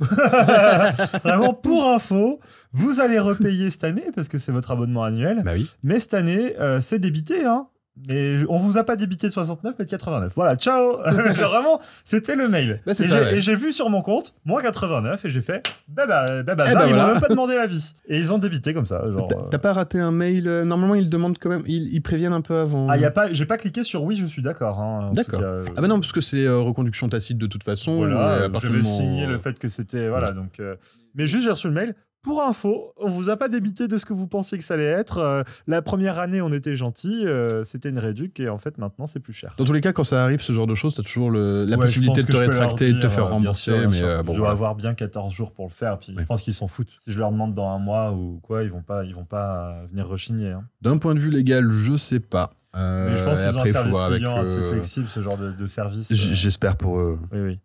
vraiment 1.24 1.54
pour 1.54 1.88
info, 1.88 2.40
vous 2.72 3.00
allez 3.00 3.18
repayer 3.18 3.70
cette 3.70 3.84
année 3.84 4.04
parce 4.14 4.28
que 4.28 4.38
c'est 4.38 4.52
votre 4.52 4.70
abonnement 4.70 5.04
annuel, 5.04 5.42
Bah 5.44 5.52
oui. 5.54 5.70
mais 5.82 5.98
cette 6.00 6.14
année, 6.14 6.54
euh, 6.60 6.80
c'est 6.80 6.98
débité, 6.98 7.44
hein. 7.44 7.66
Mais 8.08 8.38
on 8.48 8.56
vous 8.58 8.78
a 8.78 8.84
pas 8.84 8.96
débité 8.96 9.26
de 9.26 9.32
69 9.32 9.74
mais 9.78 9.84
de 9.84 9.90
89. 9.90 10.32
Voilà, 10.34 10.56
ciao. 10.56 10.98
Vraiment, 11.06 11.80
c'était 12.04 12.34
le 12.34 12.48
mail. 12.48 12.80
Bah, 12.86 12.92
et 12.98 13.04
j'ai- 13.04 13.12
ouais. 13.12 13.34
et 13.36 13.40
j'ai 13.40 13.54
vu 13.54 13.72
sur 13.72 13.90
mon 13.90 14.00
compte 14.00 14.32
moins 14.44 14.62
89 14.62 15.24
et 15.24 15.28
j'ai 15.30 15.42
fait 15.42 15.68
bah 15.88 16.06
bah 16.06 16.24
bah, 16.42 16.54
bah, 16.54 16.64
Eh 16.66 16.70
ça, 16.70 16.78
bah 16.78 16.84
ils 16.86 16.88
voilà. 16.90 17.06
m'ont 17.06 17.12
même 17.12 17.20
pas 17.20 17.28
demandé 17.28 17.54
l'avis. 17.56 17.94
Et 18.06 18.16
ils 18.18 18.32
ont 18.32 18.38
débité 18.38 18.72
comme 18.72 18.86
ça, 18.86 19.02
genre. 19.10 19.28
T'as- 19.50 19.58
pas 19.58 19.72
raté 19.74 19.98
un 20.00 20.12
mail 20.12 20.48
euh, 20.48 20.64
Normalement, 20.64 20.94
ils 20.94 21.10
demandent 21.10 21.36
quand 21.38 21.50
même. 21.50 21.62
Ils, 21.66 21.92
ils 21.92 22.00
préviennent 22.00 22.32
un 22.32 22.40
peu 22.40 22.56
avant. 22.58 22.88
Ah, 22.88 22.96
y 22.96 23.04
a 23.04 23.10
pas, 23.10 23.30
j'ai 23.32 23.44
pas 23.44 23.58
cliqué 23.58 23.84
sur 23.84 24.02
oui, 24.04 24.16
je 24.16 24.24
suis 24.26 24.40
d'accord. 24.40 24.80
hein, 24.80 25.10
D'accord. 25.12 25.40
cas, 25.40 25.46
euh, 25.46 25.64
Ah 25.76 25.82
bah 25.82 25.88
non, 25.88 26.00
parce 26.00 26.12
que 26.12 26.20
c'est 26.22 26.44
euh, 26.46 26.58
reconduction 26.58 27.08
tacite 27.10 27.36
de 27.38 27.46
toute 27.46 27.64
façon. 27.64 27.96
Voilà, 27.96 28.48
j'avais 28.62 28.68
moment- 28.78 28.82
signé 28.84 29.26
le 29.26 29.36
fait 29.38 29.58
que 29.58 29.68
c'était 29.68 30.08
voilà 30.08 30.30
donc. 30.30 30.60
euh, 30.60 30.76
mais 31.14 31.26
juste 31.26 31.44
j'ai 31.44 31.50
reçu 31.50 31.66
le 31.66 31.74
mail. 31.74 31.94
Pour 32.22 32.42
info, 32.42 32.92
on 32.98 33.08
vous 33.08 33.30
a 33.30 33.36
pas 33.38 33.48
débité 33.48 33.88
de 33.88 33.96
ce 33.96 34.04
que 34.04 34.12
vous 34.12 34.26
pensiez 34.26 34.58
que 34.58 34.64
ça 34.64 34.74
allait 34.74 34.84
être. 34.84 35.18
Euh, 35.18 35.42
la 35.66 35.80
première 35.80 36.18
année, 36.18 36.42
on 36.42 36.52
était 36.52 36.76
gentil, 36.76 37.24
euh, 37.24 37.64
c'était 37.64 37.88
une 37.88 37.98
réduc 37.98 38.38
et 38.40 38.50
en 38.50 38.58
fait 38.58 38.76
maintenant 38.76 39.06
c'est 39.06 39.20
plus 39.20 39.32
cher. 39.32 39.54
Dans 39.56 39.64
tous 39.64 39.72
les 39.72 39.80
cas, 39.80 39.92
quand 39.94 40.04
ça 40.04 40.22
arrive, 40.22 40.40
ce 40.42 40.52
genre 40.52 40.66
de 40.66 40.74
choses, 40.74 40.94
t'as 40.94 41.02
toujours 41.02 41.30
le- 41.30 41.64
la 41.64 41.78
Ouais, 41.78 41.86
possibilité 41.86 42.22
de 42.22 42.26
te 42.30 42.36
rétracter 42.36 42.88
et 42.90 42.92
de 42.92 43.00
te 43.00 43.08
faire 43.08 43.24
euh, 43.24 43.28
bien 43.28 43.34
rembourser. 43.36 43.62
sûr, 43.70 43.78
bien 43.78 43.88
mais 43.88 43.96
sûr. 43.96 44.06
euh, 44.06 44.22
bon, 44.22 44.32
je 44.32 44.36
dois 44.36 44.48
voilà. 44.48 44.52
avoir 44.52 44.74
bien 44.74 44.92
14 44.92 45.32
jours 45.32 45.52
pour 45.52 45.64
le 45.66 45.70
faire. 45.72 45.98
Puis 45.98 46.12
Oui. 46.14 46.20
je 46.22 46.26
pense 46.26 46.42
qu'ils 46.42 46.52
s'en 46.52 46.68
foutent. 46.68 46.90
Si 47.02 47.10
je 47.10 47.18
leur 47.18 47.32
demande 47.32 47.54
dans 47.54 47.70
un 47.70 47.78
mois 47.78 48.12
ou 48.12 48.38
quoi, 48.42 48.64
ils 48.64 48.70
vont 48.70 48.82
pas, 48.82 49.04
ils 49.04 49.14
vont 49.14 49.24
pas 49.24 49.80
venir 49.90 50.06
rechigner. 50.06 50.50
hein. 50.50 50.64
D'un 50.82 50.98
point 50.98 51.14
de 51.14 51.20
vue 51.20 51.30
légal, 51.30 51.70
je 51.70 51.96
sais 51.96 52.20
pas. 52.20 52.52
Euh, 52.76 53.10
Mais 53.10 53.16
je 53.16 53.24
pense 53.24 53.38
qu'ils 53.38 53.56
ont 53.56 53.60
un 53.60 53.72
service 53.72 53.94
avec, 53.96 54.18
client 54.18 54.36
assez 54.36 54.58
euh, 54.58 54.70
flexible, 54.70 55.08
ce 55.08 55.20
genre 55.20 55.36
de, 55.36 55.50
de 55.50 55.66
service. 55.66 56.10
euh. 56.10 56.14
J'espère 56.14 56.76
pour 56.76 57.00
eux. 57.00 57.18
Oui, 57.32 57.40
oui. 57.40 57.58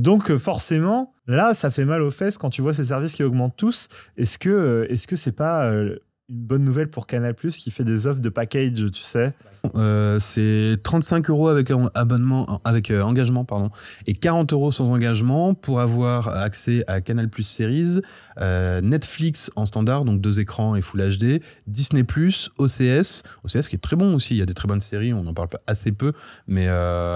Donc 0.00 0.30
euh, 0.30 0.36
forcément, 0.36 1.12
là, 1.28 1.54
ça 1.54 1.70
fait 1.70 1.84
mal 1.84 2.02
aux 2.02 2.10
fesses 2.10 2.38
quand 2.38 2.50
tu 2.50 2.60
vois 2.62 2.74
ces 2.74 2.84
services 2.86 3.12
qui 3.12 3.22
augmentent 3.22 3.56
tous. 3.56 3.88
Est-ce 4.16 4.36
que 4.38 4.86
est-ce 4.90 5.06
que 5.06 5.14
c'est 5.16 5.32
pas 5.32 5.66
une 5.66 5.98
bonne 6.28 6.64
nouvelle 6.64 6.88
pour 6.90 7.06
Canal 7.06 7.34
qui 7.34 7.70
fait 7.70 7.84
des 7.84 8.06
offres 8.08 8.20
de 8.20 8.28
package, 8.28 8.90
tu 8.92 9.02
sais? 9.02 9.32
Euh, 9.76 10.18
c'est 10.18 10.78
35 10.82 11.30
euros 11.30 11.48
avec 11.48 11.70
abonnement, 11.94 12.60
avec 12.64 12.90
euh, 12.90 13.02
engagement, 13.02 13.44
pardon, 13.44 13.70
et 14.06 14.14
40 14.14 14.52
euros 14.52 14.72
sans 14.72 14.90
engagement 14.92 15.54
pour 15.54 15.80
avoir 15.80 16.28
accès 16.28 16.82
à 16.86 17.00
Canal 17.00 17.28
Plus 17.28 17.42
Series, 17.42 18.00
euh, 18.40 18.80
Netflix 18.80 19.50
en 19.56 19.66
standard, 19.66 20.04
donc 20.04 20.20
deux 20.20 20.40
écrans 20.40 20.76
et 20.76 20.80
Full 20.80 21.16
HD, 21.18 21.42
Disney 21.66 22.04
Plus, 22.04 22.50
OCS, 22.58 23.22
OCS 23.44 23.68
qui 23.68 23.76
est 23.76 23.82
très 23.82 23.96
bon 23.96 24.14
aussi. 24.14 24.34
Il 24.34 24.38
y 24.38 24.42
a 24.42 24.46
des 24.46 24.54
très 24.54 24.68
bonnes 24.68 24.80
séries, 24.80 25.12
on 25.12 25.26
en 25.26 25.34
parle 25.34 25.48
pas 25.48 25.60
assez 25.66 25.92
peu, 25.92 26.12
mais 26.46 26.66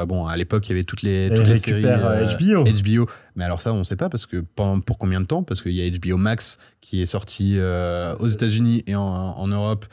bon, 0.06 0.26
à 0.26 0.36
l'époque 0.36 0.68
il 0.68 0.72
y 0.72 0.74
avait 0.74 0.84
toutes 0.84 1.02
les, 1.02 1.30
toutes 1.34 1.46
les 1.46 1.56
séries 1.56 1.82
HBO. 1.82 2.64
HBO. 2.64 3.10
Mais 3.36 3.44
alors 3.44 3.60
ça, 3.60 3.72
on 3.72 3.78
ne 3.78 3.84
sait 3.84 3.96
pas 3.96 4.08
parce 4.08 4.26
que 4.26 4.44
pendant- 4.54 4.80
pour 4.80 4.98
combien 4.98 5.20
de 5.20 5.26
temps? 5.26 5.42
Parce 5.42 5.62
qu'il 5.62 5.72
y 5.72 5.82
a 5.82 5.90
HBO 5.90 6.16
Max 6.16 6.58
qui 6.80 7.00
est 7.00 7.06
sorti 7.06 7.58
aux 8.18 8.26
États-Unis 8.26 8.82
et 8.86 8.96
en, 8.96 9.02
en 9.02 9.46
Europe, 9.46 9.86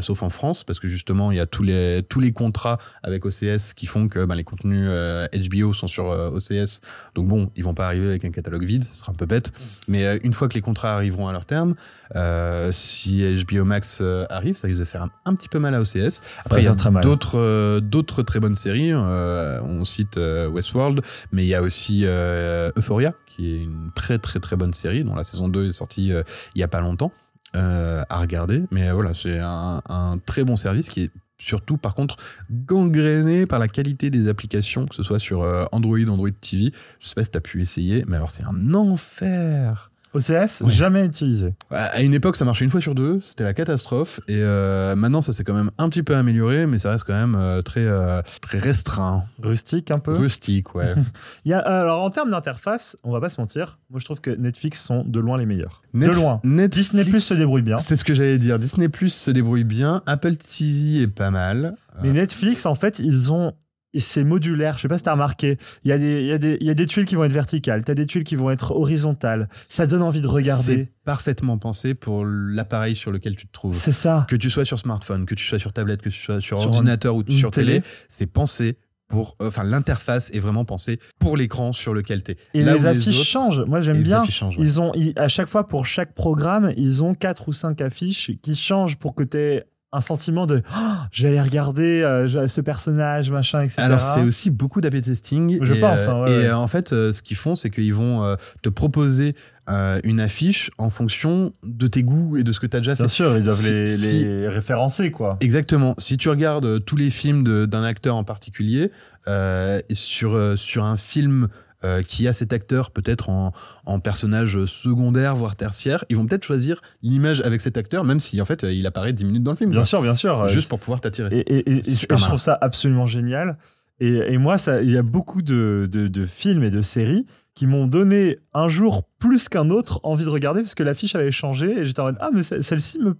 sauf 0.00 0.22
en 0.22 0.30
France, 0.30 0.64
parce 0.64 0.80
que 0.80 0.88
justement, 0.88 1.30
il 1.30 1.36
y 1.36 1.40
a 1.40 1.46
tous 1.46 1.62
les 1.62 1.77
tous 2.08 2.20
les 2.20 2.32
contrats 2.32 2.78
avec 3.02 3.24
OCS 3.24 3.72
qui 3.74 3.86
font 3.86 4.08
que 4.08 4.24
ben, 4.24 4.34
les 4.34 4.44
contenus 4.44 4.86
euh, 4.88 5.26
HBO 5.32 5.72
sont 5.72 5.86
sur 5.88 6.10
euh, 6.10 6.30
OCS. 6.30 6.80
Donc 7.14 7.26
bon, 7.28 7.50
ils 7.56 7.64
vont 7.64 7.74
pas 7.74 7.86
arriver 7.86 8.08
avec 8.08 8.24
un 8.24 8.30
catalogue 8.30 8.64
vide, 8.64 8.84
ce 8.84 8.94
sera 9.00 9.12
un 9.12 9.14
peu 9.14 9.26
bête. 9.26 9.52
Mais 9.88 10.04
euh, 10.06 10.18
une 10.22 10.32
fois 10.32 10.48
que 10.48 10.54
les 10.54 10.60
contrats 10.60 10.94
arriveront 10.94 11.28
à 11.28 11.32
leur 11.32 11.44
terme, 11.46 11.74
euh, 12.16 12.70
si 12.72 13.22
HBO 13.44 13.64
Max 13.64 13.98
euh, 14.00 14.24
arrive, 14.30 14.56
ça 14.56 14.66
risque 14.68 14.80
de 14.80 14.84
faire 14.84 15.02
un, 15.02 15.10
un 15.24 15.34
petit 15.34 15.48
peu 15.48 15.58
mal 15.58 15.74
à 15.74 15.80
OCS. 15.80 16.20
Après, 16.44 16.60
il 16.60 16.64
y 16.64 16.68
a 16.68 16.72
d'autres 17.02 17.38
euh, 17.38 17.80
d'autres 17.80 18.22
très 18.22 18.40
bonnes 18.40 18.54
séries. 18.54 18.92
euh, 18.92 19.60
on 19.62 19.84
cite 19.84 20.16
euh, 20.18 20.48
Westworld, 20.48 21.00
mais 21.32 21.44
il 21.44 21.48
y 21.48 21.54
a 21.54 21.62
aussi 21.62 22.02
euh, 22.04 22.70
Euphoria, 22.76 23.12
qui 23.26 23.52
est 23.54 23.62
une 23.62 23.90
très 23.94 24.18
très 24.18 24.40
très 24.40 24.56
bonne 24.56 24.72
série, 24.72 25.04
dont 25.04 25.14
la 25.14 25.24
saison 25.24 25.48
2 25.48 25.68
est 25.68 25.72
sortie 25.72 26.12
euh, 26.12 26.22
il 26.54 26.60
y 26.60 26.64
a 26.64 26.68
pas 26.68 26.80
longtemps. 26.80 27.12
euh, 27.54 28.02
à 28.10 28.18
regarder, 28.18 28.64
mais 28.70 28.88
euh, 28.88 28.92
voilà, 28.94 29.14
c'est 29.14 29.38
un, 29.38 29.80
un 29.88 30.18
très 30.18 30.44
bon 30.44 30.56
service 30.56 30.88
qui 30.90 31.04
est 31.04 31.10
surtout, 31.38 31.76
par 31.76 31.94
contre, 31.94 32.16
gangréné 32.50 33.46
par 33.46 33.58
la 33.58 33.68
qualité 33.68 34.10
des 34.10 34.28
applications, 34.28 34.86
que 34.86 34.94
ce 34.94 35.02
soit 35.02 35.18
sur 35.18 35.42
euh, 35.42 35.64
Android, 35.72 35.98
Android 36.08 36.30
TV. 36.30 36.72
Je 37.00 37.08
sais 37.08 37.14
pas 37.14 37.24
si 37.24 37.30
tu 37.30 37.40
pu 37.40 37.62
essayer, 37.62 38.04
mais 38.06 38.16
alors 38.16 38.30
c'est 38.30 38.44
un 38.44 38.74
enfer. 38.74 39.87
OCS, 40.14 40.62
Ouais. 40.62 40.70
jamais 40.70 41.04
utilisé. 41.04 41.54
À 41.70 42.00
une 42.02 42.14
époque, 42.14 42.36
ça 42.36 42.44
marchait 42.44 42.64
une 42.64 42.70
fois 42.70 42.80
sur 42.80 42.94
deux, 42.94 43.20
c'était 43.22 43.44
la 43.44 43.54
catastrophe. 43.54 44.20
Et 44.28 44.36
euh, 44.42 44.96
maintenant, 44.96 45.20
ça 45.20 45.32
s'est 45.32 45.44
quand 45.44 45.54
même 45.54 45.70
un 45.78 45.88
petit 45.88 46.02
peu 46.02 46.16
amélioré, 46.16 46.66
mais 46.66 46.78
ça 46.78 46.90
reste 46.90 47.04
quand 47.04 47.14
même 47.14 47.36
euh, 47.36 47.62
très, 47.62 47.84
euh, 47.86 48.22
très 48.40 48.58
restreint, 48.58 49.24
Rustique 49.42 49.90
un 49.90 49.98
peu. 49.98 50.12
rustique, 50.14 50.74
ouais. 50.74 50.94
Il 51.44 51.50
y 51.50 51.54
a, 51.54 51.58
alors 51.58 52.02
en 52.02 52.10
termes 52.10 52.30
d'interface, 52.30 52.96
on 53.04 53.12
va 53.12 53.20
pas 53.20 53.28
se 53.30 53.40
mentir, 53.40 53.78
moi 53.90 54.00
je 54.00 54.04
trouve 54.04 54.20
que 54.20 54.30
Netflix 54.30 54.82
sont 54.82 55.04
de 55.04 55.20
loin 55.20 55.36
les 55.38 55.46
meilleurs. 55.46 55.82
De 55.94 56.06
loin. 56.06 56.40
Netflix- 56.44 56.88
Disney 56.90 57.04
Plus 57.04 57.20
se 57.20 57.34
débrouille 57.34 57.62
bien. 57.62 57.76
C'est 57.76 57.96
ce 57.96 58.04
que 58.04 58.14
j'allais 58.14 58.38
dire. 58.38 58.58
Disney 58.58 58.88
Plus 58.88 59.10
se 59.12 59.30
débrouille 59.30 59.64
bien. 59.64 60.02
Apple 60.06 60.34
TV 60.36 61.02
est 61.02 61.06
pas 61.08 61.30
mal. 61.30 61.74
Mais 62.02 62.12
Netflix, 62.12 62.66
en 62.66 62.74
fait, 62.74 62.98
ils 63.00 63.32
ont. 63.32 63.52
C'est 63.96 64.22
modulaire, 64.22 64.76
je 64.76 64.82
sais 64.82 64.88
pas 64.88 64.98
si 64.98 65.04
t'as 65.04 65.12
remarqué. 65.12 65.56
Il 65.82 65.88
y, 65.88 65.92
a 65.92 65.98
des, 65.98 66.20
il, 66.20 66.26
y 66.26 66.32
a 66.32 66.38
des, 66.38 66.58
il 66.60 66.66
y 66.66 66.70
a 66.70 66.74
des 66.74 66.84
tuiles 66.86 67.06
qui 67.06 67.14
vont 67.14 67.24
être 67.24 67.32
verticales, 67.32 67.84
t'as 67.84 67.94
des 67.94 68.04
tuiles 68.06 68.22
qui 68.24 68.36
vont 68.36 68.50
être 68.50 68.72
horizontales. 68.72 69.48
Ça 69.68 69.86
donne 69.86 70.02
envie 70.02 70.20
de 70.20 70.26
regarder. 70.26 70.74
C'est 70.76 70.92
parfaitement 71.04 71.56
pensé 71.58 71.94
pour 71.94 72.24
l'appareil 72.26 72.94
sur 72.94 73.10
lequel 73.10 73.34
tu 73.34 73.46
te 73.46 73.52
trouves. 73.52 73.74
C'est 73.74 73.92
ça. 73.92 74.26
Que 74.28 74.36
tu 74.36 74.50
sois 74.50 74.64
sur 74.66 74.78
smartphone, 74.78 75.24
que 75.24 75.34
tu 75.34 75.44
sois 75.44 75.58
sur 75.58 75.72
tablette, 75.72 76.02
que 76.02 76.10
tu 76.10 76.18
sois 76.20 76.40
sur, 76.40 76.58
Sur 76.60 76.70
ordinateur 76.70 77.14
ou 77.16 77.24
sur 77.30 77.50
télé, 77.50 77.80
télé. 77.80 77.82
c'est 78.08 78.26
pensé 78.26 78.76
pour. 79.08 79.36
Enfin, 79.40 79.64
l'interface 79.64 80.30
est 80.34 80.38
vraiment 80.38 80.66
pensée 80.66 80.98
pour 81.18 81.38
l'écran 81.38 81.72
sur 81.72 81.94
lequel 81.94 82.22
tu 82.22 82.32
es. 82.32 82.36
Et 82.52 82.62
les 82.62 82.84
affiches 82.84 83.22
changent. 83.26 83.64
Moi, 83.66 83.80
j'aime 83.80 84.02
bien. 84.02 84.22
Ils 84.58 84.82
ont, 84.82 84.92
ils- 84.94 85.14
à 85.16 85.28
chaque 85.28 85.48
fois, 85.48 85.66
pour 85.66 85.86
chaque 85.86 86.14
programme, 86.14 86.74
ils 86.76 87.02
ont 87.02 87.14
quatre 87.14 87.48
ou 87.48 87.54
cinq 87.54 87.80
affiches 87.80 88.32
qui 88.42 88.54
changent 88.54 88.96
pour 88.98 89.14
que 89.14 89.22
tu 89.24 89.38
aies 89.38 89.64
un 89.92 90.00
sentiment 90.00 90.46
de 90.46 90.62
Oh, 90.76 90.80
je 91.10 91.22
vais 91.22 91.28
aller 91.30 91.40
regarder 91.40 92.02
euh, 92.02 92.46
ce 92.46 92.60
personnage, 92.60 93.30
machin, 93.30 93.62
etc. 93.62 93.80
Alors 93.82 94.00
c'est 94.00 94.20
aussi 94.22 94.50
beaucoup 94.50 94.80
d'AB 94.80 95.00
testing. 95.00 95.58
Je 95.62 95.74
et, 95.74 95.80
pense, 95.80 96.00
euh, 96.00 96.10
hein, 96.10 96.22
ouais, 96.24 96.30
et 96.30 96.36
ouais. 96.38 96.44
euh, 96.46 96.56
en 96.56 96.66
fait, 96.66 96.92
euh, 96.92 97.12
ce 97.12 97.22
qu'ils 97.22 97.36
font, 97.38 97.56
c'est 97.56 97.70
qu'ils 97.70 97.94
vont 97.94 98.22
euh, 98.24 98.36
te 98.62 98.68
proposer 98.68 99.34
euh, 99.70 100.00
une 100.04 100.20
affiche 100.20 100.70
en 100.78 100.90
fonction 100.90 101.52
de 101.62 101.86
tes 101.86 102.02
goûts 102.02 102.36
et 102.36 102.42
de 102.42 102.52
ce 102.52 102.60
que 102.60 102.66
tu 102.66 102.76
as 102.76 102.80
déjà 102.80 102.96
fait. 102.96 103.04
Bien 103.04 103.08
sûr, 103.08 103.36
ils 103.36 103.42
doivent 103.42 103.56
Si- 103.56 103.72
les, 103.72 103.86
si- 103.86 104.18
les 104.24 104.48
référencer, 104.48 105.10
quoi. 105.10 105.36
Exactement. 105.40 105.94
Si 105.98 106.16
tu 106.18 106.28
regardes 106.28 106.64
euh, 106.66 106.78
tous 106.78 106.96
les 106.96 107.10
films 107.10 107.66
d'un 107.66 107.82
acteur 107.82 108.16
en 108.16 108.24
particulier, 108.24 108.90
euh, 109.26 109.80
sur, 109.90 110.34
euh, 110.34 110.56
sur 110.56 110.84
un 110.84 110.96
film 110.96 111.48
euh, 111.84 112.02
qui 112.02 112.26
a 112.28 112.32
cet 112.32 112.52
acteur 112.52 112.90
peut-être 112.90 113.28
en, 113.28 113.52
en 113.86 114.00
personnage 114.00 114.64
secondaire, 114.66 115.34
voire 115.36 115.54
tertiaire, 115.56 116.04
ils 116.08 116.16
vont 116.16 116.26
peut-être 116.26 116.44
choisir 116.44 116.80
l'image 117.02 117.40
avec 117.42 117.60
cet 117.60 117.76
acteur, 117.76 118.04
même 118.04 118.20
si 118.20 118.40
en 118.40 118.44
fait 118.44 118.64
euh, 118.64 118.72
il 118.72 118.86
apparaît 118.86 119.12
10 119.12 119.24
minutes 119.24 119.42
dans 119.44 119.52
le 119.52 119.56
film. 119.56 119.70
Bien 119.70 119.80
quoi. 119.80 119.86
sûr, 119.86 120.02
bien 120.02 120.14
sûr. 120.14 120.48
Juste 120.48 120.68
pour 120.68 120.80
pouvoir 120.80 121.00
t'attirer. 121.00 121.36
Et, 121.38 121.58
et- 121.58 121.70
et- 121.72 121.78
et 121.78 121.96
je 121.96 122.06
trouve 122.06 122.40
ça 122.40 122.58
absolument 122.60 123.06
génial. 123.06 123.56
Et, 124.00 124.38
moi, 124.38 124.56
il 124.82 124.90
y 124.90 124.96
a 124.96 125.02
beaucoup 125.02 125.42
de, 125.42 126.24
films 126.26 126.62
et 126.62 126.70
de 126.70 126.80
séries 126.80 127.26
qui 127.54 127.66
m'ont 127.66 127.88
donné 127.88 128.38
un 128.54 128.68
jour 128.68 129.02
plus 129.18 129.48
qu'un 129.48 129.70
autre 129.70 129.98
envie 130.04 130.24
de 130.24 130.28
regarder 130.28 130.60
parce 130.60 130.76
que 130.76 130.84
l'affiche 130.84 131.16
avait 131.16 131.32
changé 131.32 131.80
et 131.80 131.84
j'étais 131.84 131.98
en 131.98 132.04
mode 132.04 132.16
ah 132.20 132.30
mais 132.32 132.44
ce- 132.44 132.62
celle-ci 132.62 133.00
me 133.00 133.16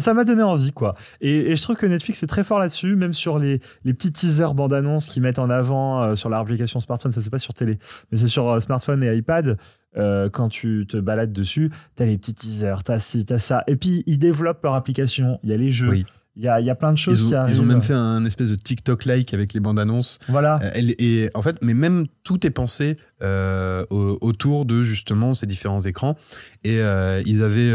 ça 0.00 0.14
m'a 0.14 0.22
donné 0.22 0.44
envie 0.44 0.70
quoi. 0.70 0.94
Et, 1.20 1.56
je 1.56 1.60
trouve 1.60 1.74
que 1.74 1.86
Netflix 1.86 2.22
est 2.22 2.28
très 2.28 2.44
fort 2.44 2.60
là-dessus 2.60 2.94
même 2.94 3.12
sur 3.12 3.40
les, 3.40 3.58
les 3.82 3.92
petits 3.92 4.12
teasers 4.12 4.54
bandes 4.54 4.74
annonces 4.74 5.08
qu'ils 5.08 5.22
mettent 5.22 5.40
en 5.40 5.50
avant 5.50 6.04
euh, 6.04 6.14
sur 6.14 6.28
leur 6.28 6.38
application 6.38 6.78
smartphone. 6.78 7.10
Ça 7.10 7.20
c'est 7.20 7.30
pas 7.30 7.40
sur 7.40 7.52
télé 7.52 7.80
mais 8.12 8.18
c'est 8.18 8.28
sur 8.28 8.48
euh, 8.48 8.60
smartphone 8.60 9.02
et 9.02 9.12
iPad 9.16 9.58
euh, 9.96 10.28
quand 10.30 10.50
tu 10.50 10.86
te 10.88 10.96
balades 10.96 11.32
dessus 11.32 11.72
t'as 11.96 12.04
les 12.04 12.16
petits 12.16 12.34
teasers 12.34 12.84
t'as 12.84 13.00
ci 13.00 13.24
t'as 13.24 13.38
ça. 13.38 13.64
Et 13.66 13.74
puis 13.74 14.04
ils 14.06 14.18
développent 14.18 14.62
leur 14.62 14.74
application. 14.74 15.40
Il 15.42 15.50
y 15.50 15.52
a 15.52 15.56
les 15.56 15.72
jeux. 15.72 16.04
Il 16.36 16.44
y 16.44 16.48
a, 16.48 16.60
il 16.60 16.66
y 16.66 16.70
a 16.70 16.74
plein 16.74 16.92
de 16.92 16.96
choses 16.98 17.20
Ils 17.20 17.26
qui 17.28 17.34
ont, 17.34 17.38
arrivent 17.38 17.56
ils 17.56 17.60
ont 17.60 17.64
même 17.66 17.82
fait 17.82 17.92
un 17.94 18.24
espèce 18.24 18.50
de 18.50 18.54
TikTok-like 18.54 19.34
avec 19.34 19.52
les 19.52 19.60
bandes 19.60 19.78
annonces. 19.78 20.18
voilà 20.28 20.58
Euh, 20.62 20.70
et 20.98 21.28
en 21.34 21.42
fait, 21.42 21.56
mais 21.60 21.74
même 21.74 22.06
tout 22.24 22.46
est 22.46 22.50
pensé 22.50 22.96
euh, 23.22 23.84
au- 23.90 24.16
autour 24.20 24.64
de 24.64 24.82
justement 24.82 25.34
ces 25.34 25.46
différents 25.46 25.80
écrans. 25.80 26.16
Et 26.64 26.78
euh, 26.80 27.20
ils 27.26 27.42
avaient 27.42 27.72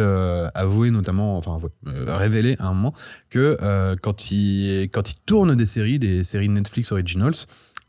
avoué 0.55 0.89
notamment, 0.91 1.37
enfin 1.37 1.55
avoué, 1.55 1.69
révélé 2.07 2.55
à 2.59 2.67
un 2.67 2.73
moment 2.73 2.93
que 3.29 3.57
quand 4.01 4.31
ils 4.31 4.89
quand 4.91 5.11
ils 5.11 5.19
tournent 5.25 5.55
des 5.55 5.65
séries, 5.65 5.99
des 5.99 6.23
séries 6.23 6.49
Netflix 6.49 6.91
originals, 6.91 7.35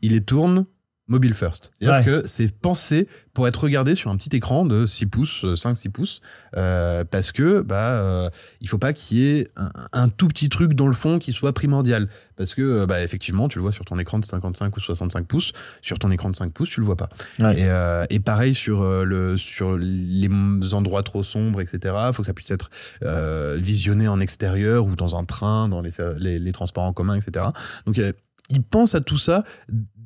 ils 0.01 0.11
les 0.13 0.21
tournent 0.21 0.65
mobile 1.07 1.33
first. 1.33 1.71
C'est-à-dire 1.79 2.05
que 2.05 2.27
c'est 2.27 2.51
pensé 2.51 3.07
pour 3.33 3.47
être 3.47 3.63
regardé 3.63 3.95
sur 3.95 4.11
un 4.11 4.17
petit 4.17 4.35
écran 4.35 4.65
de 4.65 4.85
6 4.85 5.05
pouces, 5.05 5.45
5-6 5.45 5.89
pouces, 5.89 6.21
euh, 6.55 7.03
parce 7.03 7.31
que 7.31 7.61
bah 7.61 7.91
euh, 7.91 8.29
il 8.61 8.67
faut 8.67 8.77
pas 8.77 8.93
qu'il 8.93 9.17
y 9.19 9.27
ait 9.27 9.47
un, 9.55 9.69
un 9.93 10.09
tout 10.09 10.27
petit 10.27 10.49
truc 10.49 10.73
dans 10.73 10.87
le 10.87 10.93
fond 10.93 11.19
qui 11.19 11.33
soit 11.33 11.53
primordial. 11.53 12.07
Parce 12.37 12.53
que, 12.53 12.61
euh, 12.61 12.85
bah, 12.85 13.03
effectivement, 13.03 13.49
tu 13.49 13.57
le 13.57 13.63
vois 13.63 13.71
sur 13.71 13.83
ton 13.83 13.97
écran 13.99 14.19
de 14.19 14.25
55 14.25 14.77
ou 14.77 14.79
65 14.79 15.25
pouces. 15.25 15.51
Sur 15.81 15.99
ton 15.99 16.11
écran 16.11 16.29
de 16.29 16.35
5 16.35 16.53
pouces, 16.53 16.69
tu 16.69 16.79
le 16.79 16.85
vois 16.85 16.95
pas. 16.95 17.09
Ouais. 17.39 17.59
Et, 17.59 17.65
euh, 17.67 18.05
et 18.09 18.19
pareil 18.19 18.53
sur, 18.53 18.83
euh, 18.83 19.03
le, 19.03 19.37
sur 19.37 19.75
les 19.75 20.29
endroits 20.73 21.03
trop 21.03 21.23
sombres, 21.23 21.59
etc. 21.59 21.95
Il 22.07 22.13
faut 22.13 22.21
que 22.21 22.27
ça 22.27 22.33
puisse 22.33 22.51
être 22.51 22.69
euh, 23.03 23.57
visionné 23.59 24.07
en 24.07 24.19
extérieur 24.19 24.85
ou 24.85 24.95
dans 24.95 25.17
un 25.17 25.25
train, 25.25 25.67
dans 25.67 25.81
les, 25.81 25.89
les, 26.19 26.37
les 26.37 26.51
transports 26.51 26.83
en 26.83 26.93
commun, 26.93 27.15
etc. 27.15 27.47
Donc, 27.87 27.97
euh, 27.97 28.13
ils 28.49 28.63
pensent 28.63 28.95
à 28.95 29.01
tout 29.01 29.17
ça 29.17 29.43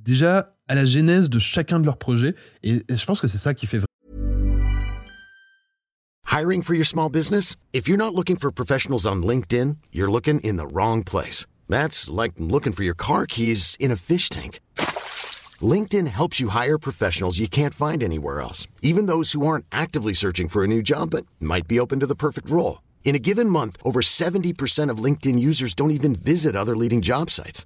déjà 0.03 0.55
à 0.67 0.75
la 0.75 0.86
genèse 0.86 1.29
de 1.29 1.39
chacun 1.39 1.79
de 1.79 1.86
leurs 1.86 1.98
projets. 1.98 2.36
Et, 2.63 2.81
et 2.88 2.96
je 2.96 3.05
pense 3.05 3.20
que 3.22 3.27
c'est 3.27 3.38
ça 3.38 3.53
qui 3.53 3.67
fait 3.67 3.79
Hiring 6.31 6.62
for 6.62 6.74
your 6.74 6.86
small 6.86 7.10
business? 7.10 7.58
If 7.74 7.89
you're 7.89 7.98
not 7.98 8.15
looking 8.15 8.38
for 8.38 8.51
professionals 8.53 9.05
on 9.05 9.22
LinkedIn, 9.22 9.75
you're 9.91 10.10
looking 10.10 10.39
in 10.39 10.55
the 10.55 10.65
wrong 10.65 11.03
place. 11.03 11.46
That's 11.67 12.10
like 12.10 12.31
looking 12.38 12.72
for 12.72 12.84
your 12.84 12.96
car 12.96 13.25
keys 13.25 13.75
in 13.81 13.91
a 13.91 13.98
fish 13.98 14.29
tank. 14.29 14.62
LinkedIn 15.62 16.08
helps 16.08 16.39
you 16.39 16.48
hire 16.48 16.77
professionals 16.77 17.38
you 17.38 17.50
can't 17.50 17.74
find 17.74 18.01
anywhere 18.01 18.39
else, 18.39 18.65
even 18.81 19.08
those 19.08 19.34
who 19.34 19.46
aren't 19.46 19.65
actively 19.74 20.13
searching 20.13 20.48
for 20.48 20.63
a 20.63 20.67
new 20.67 20.81
job 20.81 21.10
but 21.10 21.25
might 21.41 21.67
be 21.67 21.81
open 21.81 22.00
to 22.00 22.08
the 22.08 22.15
perfect 22.15 22.50
role. 22.50 22.81
In 23.03 23.13
a 23.13 23.20
given 23.20 23.50
month, 23.50 23.75
over 23.84 24.00
70% 24.00 24.89
of 24.89 25.03
LinkedIn 25.03 25.38
users 25.38 25.74
don't 25.74 25.91
even 25.91 26.15
visit 26.15 26.55
other 26.55 26.77
leading 26.77 27.01
job 27.01 27.29
sites. 27.29 27.65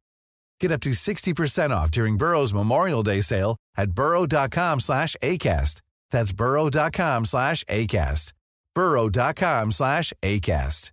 Get 0.61 0.71
up 0.71 0.81
to 0.81 0.91
60% 0.91 1.71
off 1.71 1.89
during 1.89 2.17
Burrow's 2.17 2.53
Memorial 2.53 3.01
Day 3.03 3.21
sale 3.21 3.57
at 3.75 3.91
burrow.com 3.91 4.79
slash 4.79 5.15
ACAST. 5.23 5.81
That's 6.11 6.31
burrow.com 6.31 7.25
slash 7.25 7.63
ACAST. 7.63 8.33
burrow.com 8.75 9.71
slash 9.71 10.13
ACAST. 10.21 10.91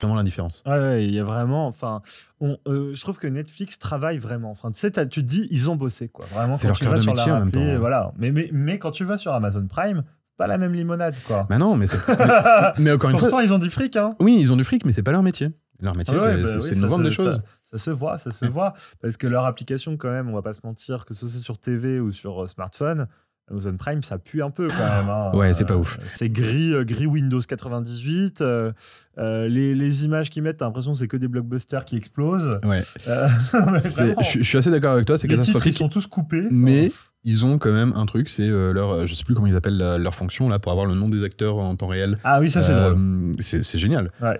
vraiment 0.00 0.16
la 0.16 0.22
différence? 0.22 0.62
Ouais, 0.66 0.78
ouais, 0.78 1.04
il 1.06 1.14
y 1.14 1.18
a 1.18 1.24
vraiment. 1.24 1.66
Enfin, 1.66 2.02
on, 2.40 2.58
euh, 2.66 2.94
je 2.94 3.00
trouve 3.00 3.18
que 3.18 3.26
Netflix 3.26 3.78
travaille 3.78 4.18
vraiment. 4.18 4.50
Enfin, 4.50 4.70
tu 4.70 4.78
sais, 4.78 4.90
tu 4.90 5.22
te 5.22 5.28
dis, 5.28 5.48
ils 5.50 5.70
ont 5.70 5.76
bossé, 5.76 6.08
quoi. 6.08 6.26
Vraiment, 6.26 6.52
C'est 6.52 6.68
leur 6.68 6.78
cœur 6.78 6.92
de 6.92 6.98
sur 6.98 7.14
métier 7.14 7.32
en 7.32 7.40
même 7.40 7.50
temps. 7.50 7.78
Voilà. 7.78 8.12
Mais, 8.16 8.30
mais, 8.30 8.48
mais 8.52 8.78
quand 8.78 8.90
tu 8.90 9.04
vas 9.04 9.18
sur 9.18 9.32
Amazon 9.32 9.66
Prime, 9.66 10.02
c'est 10.06 10.36
pas 10.36 10.46
la 10.46 10.58
même 10.58 10.74
limonade, 10.74 11.16
quoi. 11.26 11.46
Bah 11.48 11.58
non, 11.58 11.76
mais 11.76 11.86
c'est. 11.86 11.98
mais, 12.08 12.72
mais 12.78 12.92
encore 12.92 13.10
une 13.10 13.16
fois. 13.18 13.28
Pourtant, 13.28 13.42
ils 13.42 13.54
ont 13.54 13.58
du 13.58 13.70
fric, 13.70 13.96
hein. 13.96 14.10
Oui, 14.20 14.36
ils 14.38 14.52
ont 14.52 14.56
du 14.56 14.64
fric, 14.64 14.84
mais 14.84 14.92
c'est 14.92 15.02
pas 15.02 15.12
leur 15.12 15.22
métier. 15.22 15.50
Leur 15.84 15.96
métier, 15.96 16.14
Ah 16.18 16.24
ouais, 16.24 16.42
c'est 16.44 16.74
bah 16.74 16.74
oui, 16.74 16.80
nous 16.80 16.88
vendre 16.88 17.04
des 17.04 17.10
choses. 17.12 17.34
Ça, 17.70 17.78
ça 17.78 17.78
se 17.78 17.90
voit, 17.90 18.18
ça 18.18 18.30
se 18.32 18.46
voit. 18.46 18.74
Parce 19.00 19.16
que 19.16 19.26
leur 19.28 19.44
application, 19.44 19.96
quand 19.96 20.10
même, 20.10 20.28
on 20.28 20.34
va 20.34 20.42
pas 20.42 20.52
se 20.54 20.60
mentir, 20.64 21.04
que 21.04 21.14
ce 21.14 21.28
soit 21.28 21.42
sur 21.42 21.58
TV 21.58 22.00
ou 22.00 22.10
sur 22.10 22.42
euh, 22.42 22.46
smartphone, 22.46 23.06
Amazon 23.50 23.76
Prime, 23.76 24.02
ça 24.02 24.16
pue 24.18 24.42
un 24.42 24.50
peu 24.50 24.68
quand 24.68 24.74
même. 24.78 25.10
hein. 25.10 25.30
Ouais, 25.34 25.52
c'est 25.52 25.66
pas 25.66 25.74
Euh, 25.74 25.78
ouf. 25.80 25.98
C'est 26.06 26.30
gris, 26.30 26.72
euh, 26.72 26.84
gris 26.84 27.06
Windows 27.06 27.40
98. 27.40 28.40
euh, 28.40 28.72
euh, 29.18 29.46
les, 29.48 29.74
les 29.74 30.04
images 30.06 30.30
qu'ils 30.30 30.42
mettent, 30.42 30.56
t'as 30.56 30.64
l'impression 30.64 30.92
que 30.94 30.98
c'est 30.98 31.08
que 31.08 31.18
des 31.18 31.28
blockbusters 31.28 31.84
qui 31.84 31.96
explosent. 31.96 32.58
Ouais. 32.64 32.82
Euh, 33.06 33.28
Je, 34.22 34.42
suis 34.42 34.56
assez 34.58 34.70
d'accord 34.70 34.92
avec 34.92 35.04
toi, 35.04 35.18
c'est 35.18 35.28
titres, 35.28 35.40
ils 35.42 35.46
catastrophique. 35.46 35.76
sont 35.76 35.88
tous 35.90 36.06
coupés. 36.06 36.46
Mais 36.50 36.90
ils 37.24 37.44
ont 37.46 37.58
quand 37.58 37.72
même 37.72 37.92
un 37.96 38.06
truc, 38.06 38.28
c'est 38.28 38.42
euh, 38.48 38.72
leur, 38.72 39.06
je 39.06 39.14
sais 39.14 39.24
plus 39.24 39.34
comment 39.34 39.46
ils 39.46 39.56
appellent 39.56 39.78
la- 39.78 39.96
leur 39.98 40.14
fonction 40.14 40.48
là 40.48 40.58
pour 40.58 40.72
avoir 40.72 40.86
le 40.86 40.94
nom 40.94 41.08
des 41.08 41.24
acteurs 41.24 41.56
en 41.56 41.74
temps 41.76 41.86
réel. 41.86 42.18
Ah 42.24 42.40
oui, 42.40 42.50
ça 42.50 42.60
c'est 42.62 42.72
Euh, 42.72 42.90
drôle. 42.90 43.34
C'est 43.40 43.78
génial. 43.78 44.10
Ouais. 44.20 44.36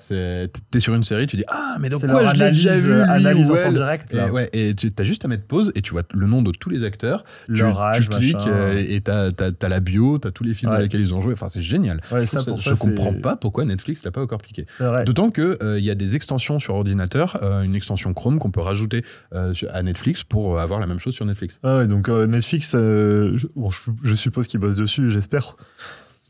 T'es 0.70 0.80
sur 0.80 0.94
une 0.94 1.02
série, 1.02 1.26
tu 1.26 1.36
dis 1.36 1.44
ah 1.48 1.76
mais 1.80 1.88
donc 1.88 2.06
quoi 2.06 2.34
je 2.34 2.38
l'ai 2.38 2.48
déjà 2.50 2.76
vu 2.76 2.92
analyse 3.00 3.50
en 3.50 3.54
temps 3.54 3.72
direct. 3.72 4.14
Et, 4.14 4.30
ouais, 4.30 4.50
et 4.52 4.74
tu 4.74 4.90
as 4.98 5.02
juste 5.04 5.24
à 5.24 5.28
mettre 5.28 5.44
pause 5.46 5.72
et 5.74 5.82
tu 5.82 5.92
vois 5.92 6.02
le 6.12 6.26
nom 6.26 6.42
de 6.42 6.50
tous 6.52 6.70
les 6.70 6.84
acteurs. 6.84 7.22
Tu- 7.46 7.52
Leur 7.54 7.76
tu, 7.76 7.80
âge, 7.82 8.08
cliques 8.10 8.34
machin. 8.34 8.50
euh, 8.50 8.84
et 8.86 9.00
t'as 9.00 9.30
as, 9.62 9.68
la 9.68 9.80
bio, 9.80 10.18
t'as 10.18 10.30
tous 10.30 10.44
les 10.44 10.54
films 10.54 10.70
Ouais. 10.70 10.76
dans 10.78 10.82
lesquels 10.82 11.00
ils 11.00 11.14
ont 11.14 11.20
joué. 11.20 11.32
Enfin, 11.32 11.48
c'est 11.48 11.62
génial. 11.62 11.98
Ouais, 12.12 12.22
Je, 12.22 12.26
ça, 12.26 12.40
je 12.56 12.74
comprends 12.74 13.14
pas 13.14 13.36
pourquoi 13.36 13.64
Netflix 13.64 14.04
l'a 14.04 14.10
pas 14.10 14.20
encore 14.22 14.38
piqué. 14.42 14.66
D'autant 15.06 15.30
que 15.30 15.58
euh, 15.62 15.78
il 15.78 15.84
y 15.84 15.90
a 15.90 15.94
des 15.94 16.16
extensions 16.16 16.58
sur 16.58 16.74
ordinateur, 16.74 17.38
euh, 17.42 17.62
une 17.62 17.74
extension 17.74 18.12
Chrome 18.14 18.38
qu'on 18.38 18.50
peut 18.50 18.60
rajouter 18.60 19.04
à 19.32 19.82
Netflix 19.82 20.22
pour 20.24 20.60
avoir 20.60 20.80
la 20.80 20.86
même 20.86 20.98
chose 20.98 21.14
sur 21.14 21.24
Netflix. 21.24 21.58
Ouais, 21.64 21.76
ouais, 21.78 21.86
donc 21.86 22.08
Netflix, 22.08 22.73
je, 22.78 23.46
bon, 23.56 23.70
je, 23.70 23.78
je 24.02 24.14
suppose 24.14 24.46
qu'ils 24.46 24.60
bossent 24.60 24.74
dessus, 24.74 25.10
j'espère. 25.10 25.56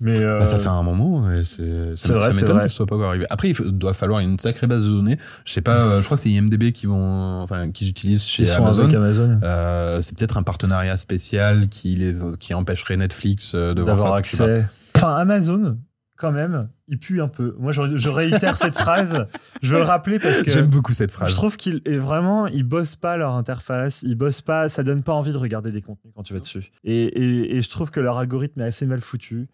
Mais 0.00 0.18
euh, 0.18 0.40
Bah, 0.40 0.46
ça 0.46 0.58
fait 0.58 0.68
un 0.68 0.82
moment 0.82 1.30
et 1.30 1.44
c'est 1.44 1.94
ça, 1.94 2.14
vrai, 2.14 2.32
ça 2.32 2.46
vrai. 2.46 2.68
soit 2.68 2.84
pas 2.84 2.96
encore 2.96 3.10
arrivé. 3.10 3.26
Après, 3.30 3.48
il 3.48 3.54
faut- 3.54 3.70
doit 3.70 3.92
falloir 3.92 4.18
une 4.18 4.40
sacrée 4.40 4.66
base 4.66 4.84
de 4.84 4.90
données. 4.90 5.18
Je 5.44 5.52
sais 5.52 5.60
pas, 5.60 5.76
euh, 5.76 6.00
je 6.00 6.04
crois 6.04 6.16
que 6.16 6.22
c'est 6.24 6.30
IMDb 6.30 6.72
qui 6.72 6.86
vont, 6.86 7.40
enfin, 7.42 7.70
qu'ils 7.70 7.88
utilisent 7.90 8.24
chez 8.24 8.42
ils 8.42 8.50
Amazon. 8.50 9.38
Euh, 9.44 10.00
c'est 10.02 10.18
peut-être 10.18 10.36
un 10.36 10.42
partenariat 10.42 10.96
spécial 10.96 11.68
qui 11.68 11.94
les 11.94 12.12
qui 12.40 12.54
empêcherait 12.54 12.96
Netflix 12.96 13.52
euh, 13.54 13.72
de 13.72 13.82
voir 13.82 13.96
d'avoir 13.96 14.14
accès. 14.14 14.66
Enfin, 14.96 15.14
Amazon, 15.14 15.78
quand 16.16 16.30
même, 16.32 16.68
il 16.86 16.98
pue 16.98 17.20
un 17.20 17.28
peu. 17.28 17.56
Moi, 17.58 17.72
je, 17.72 17.96
je 17.98 18.08
réitère 18.08 18.56
cette 18.56 18.76
phrase. 18.78 19.26
Je 19.62 19.72
veux 19.72 19.78
le 19.78 19.84
rappeler 19.84 20.18
parce 20.18 20.42
que 20.42 20.50
J'aime 20.50 20.66
beaucoup 20.66 20.92
cette 20.92 21.10
je 21.10 21.16
phrase. 21.16 21.34
trouve 21.34 21.56
qu'ils 21.56 21.80
et 21.86 21.98
vraiment, 21.98 22.46
ils 22.46 22.62
bossent 22.62 22.94
pas 22.96 23.16
leur 23.16 23.32
interface, 23.34 24.02
ils 24.02 24.14
bossent 24.14 24.40
pas, 24.42 24.68
ça 24.68 24.82
donne 24.84 25.02
pas 25.02 25.12
envie 25.12 25.32
de 25.32 25.38
regarder 25.38 25.72
des 25.72 25.82
contenus 25.82 26.12
quand 26.14 26.22
tu 26.22 26.32
vas 26.34 26.40
dessus. 26.40 26.70
Et, 26.84 27.02
et, 27.04 27.56
et 27.56 27.60
je 27.60 27.68
trouve 27.68 27.90
que 27.90 27.98
leur 28.00 28.18
algorithme 28.18 28.60
est 28.60 28.64
assez 28.66 28.86
mal 28.86 29.00
foutu. 29.00 29.48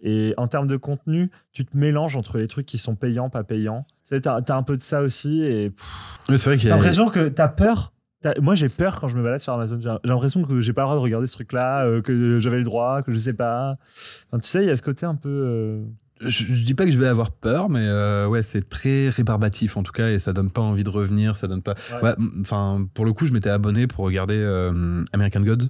Et 0.00 0.32
en 0.38 0.48
termes 0.48 0.66
de 0.68 0.76
contenu, 0.76 1.30
tu 1.52 1.64
te 1.66 1.76
mélanges 1.76 2.16
entre 2.16 2.38
les 2.38 2.46
trucs 2.46 2.66
qui 2.66 2.78
sont 2.78 2.94
payants, 2.94 3.28
pas 3.30 3.44
payants. 3.44 3.84
Tu 4.02 4.08
sais, 4.14 4.20
T'as 4.22 4.36
as 4.48 4.54
un 4.56 4.62
peu 4.62 4.76
de 4.76 4.82
ça 4.82 5.02
aussi 5.02 5.42
et 5.42 5.72
c'est 6.28 6.44
vrai 6.44 6.56
qu'il 6.56 6.66
y 6.66 6.68
T'as 6.68 6.74
a- 6.74 6.78
l'impression 6.78 7.08
que 7.08 7.28
t'as 7.28 7.48
peur. 7.48 7.92
t'as- 8.22 8.40
Moi, 8.40 8.54
j'ai 8.54 8.68
peur 8.68 9.00
quand 9.00 9.08
je 9.08 9.16
me 9.16 9.22
balade 9.22 9.40
sur 9.40 9.52
Amazon. 9.52 9.78
J'ai 9.80 9.90
j'ai 10.02 10.08
l'impression 10.10 10.42
que 10.44 10.60
j'ai 10.60 10.72
pas 10.72 10.82
le 10.82 10.86
droit 10.86 10.96
de 10.96 11.02
regarder 11.02 11.26
ce 11.26 11.32
truc-là, 11.34 11.84
euh, 11.84 12.00
que 12.00 12.38
j'avais 12.40 12.58
le 12.58 12.64
droit, 12.64 13.02
que 13.02 13.12
je 13.12 13.18
sais 13.18 13.34
pas. 13.34 13.76
Enfin, 14.30 14.38
tu 14.38 14.48
sais, 14.48 14.62
il 14.62 14.68
y 14.68 14.70
a 14.70 14.76
ce 14.76 14.82
côté 14.82 15.04
un 15.04 15.16
peu. 15.16 15.28
euh, 15.28 15.82
je, 16.20 16.44
je 16.44 16.64
dis 16.64 16.74
pas 16.74 16.84
que 16.84 16.90
je 16.90 16.98
vais 16.98 17.08
avoir 17.08 17.30
peur, 17.30 17.68
mais 17.68 17.80
euh, 17.86 18.26
ouais, 18.26 18.42
c'est 18.42 18.68
très 18.68 19.08
rébarbatif 19.08 19.76
en 19.76 19.82
tout 19.82 19.92
cas, 19.92 20.08
et 20.10 20.18
ça 20.18 20.32
donne 20.32 20.50
pas 20.50 20.60
envie 20.62 20.82
de 20.84 20.90
revenir, 20.90 21.36
ça 21.36 21.46
donne 21.46 21.62
pas. 21.62 21.74
Ouais, 22.02 22.14
Enfin, 22.40 22.86
pour 22.94 23.04
le 23.04 23.12
coup, 23.12 23.26
je 23.26 23.32
m'étais 23.32 23.50
abonné 23.50 23.86
pour 23.86 24.04
regarder 24.04 24.36
euh, 24.38 25.02
American 25.12 25.40
Gods. 25.40 25.66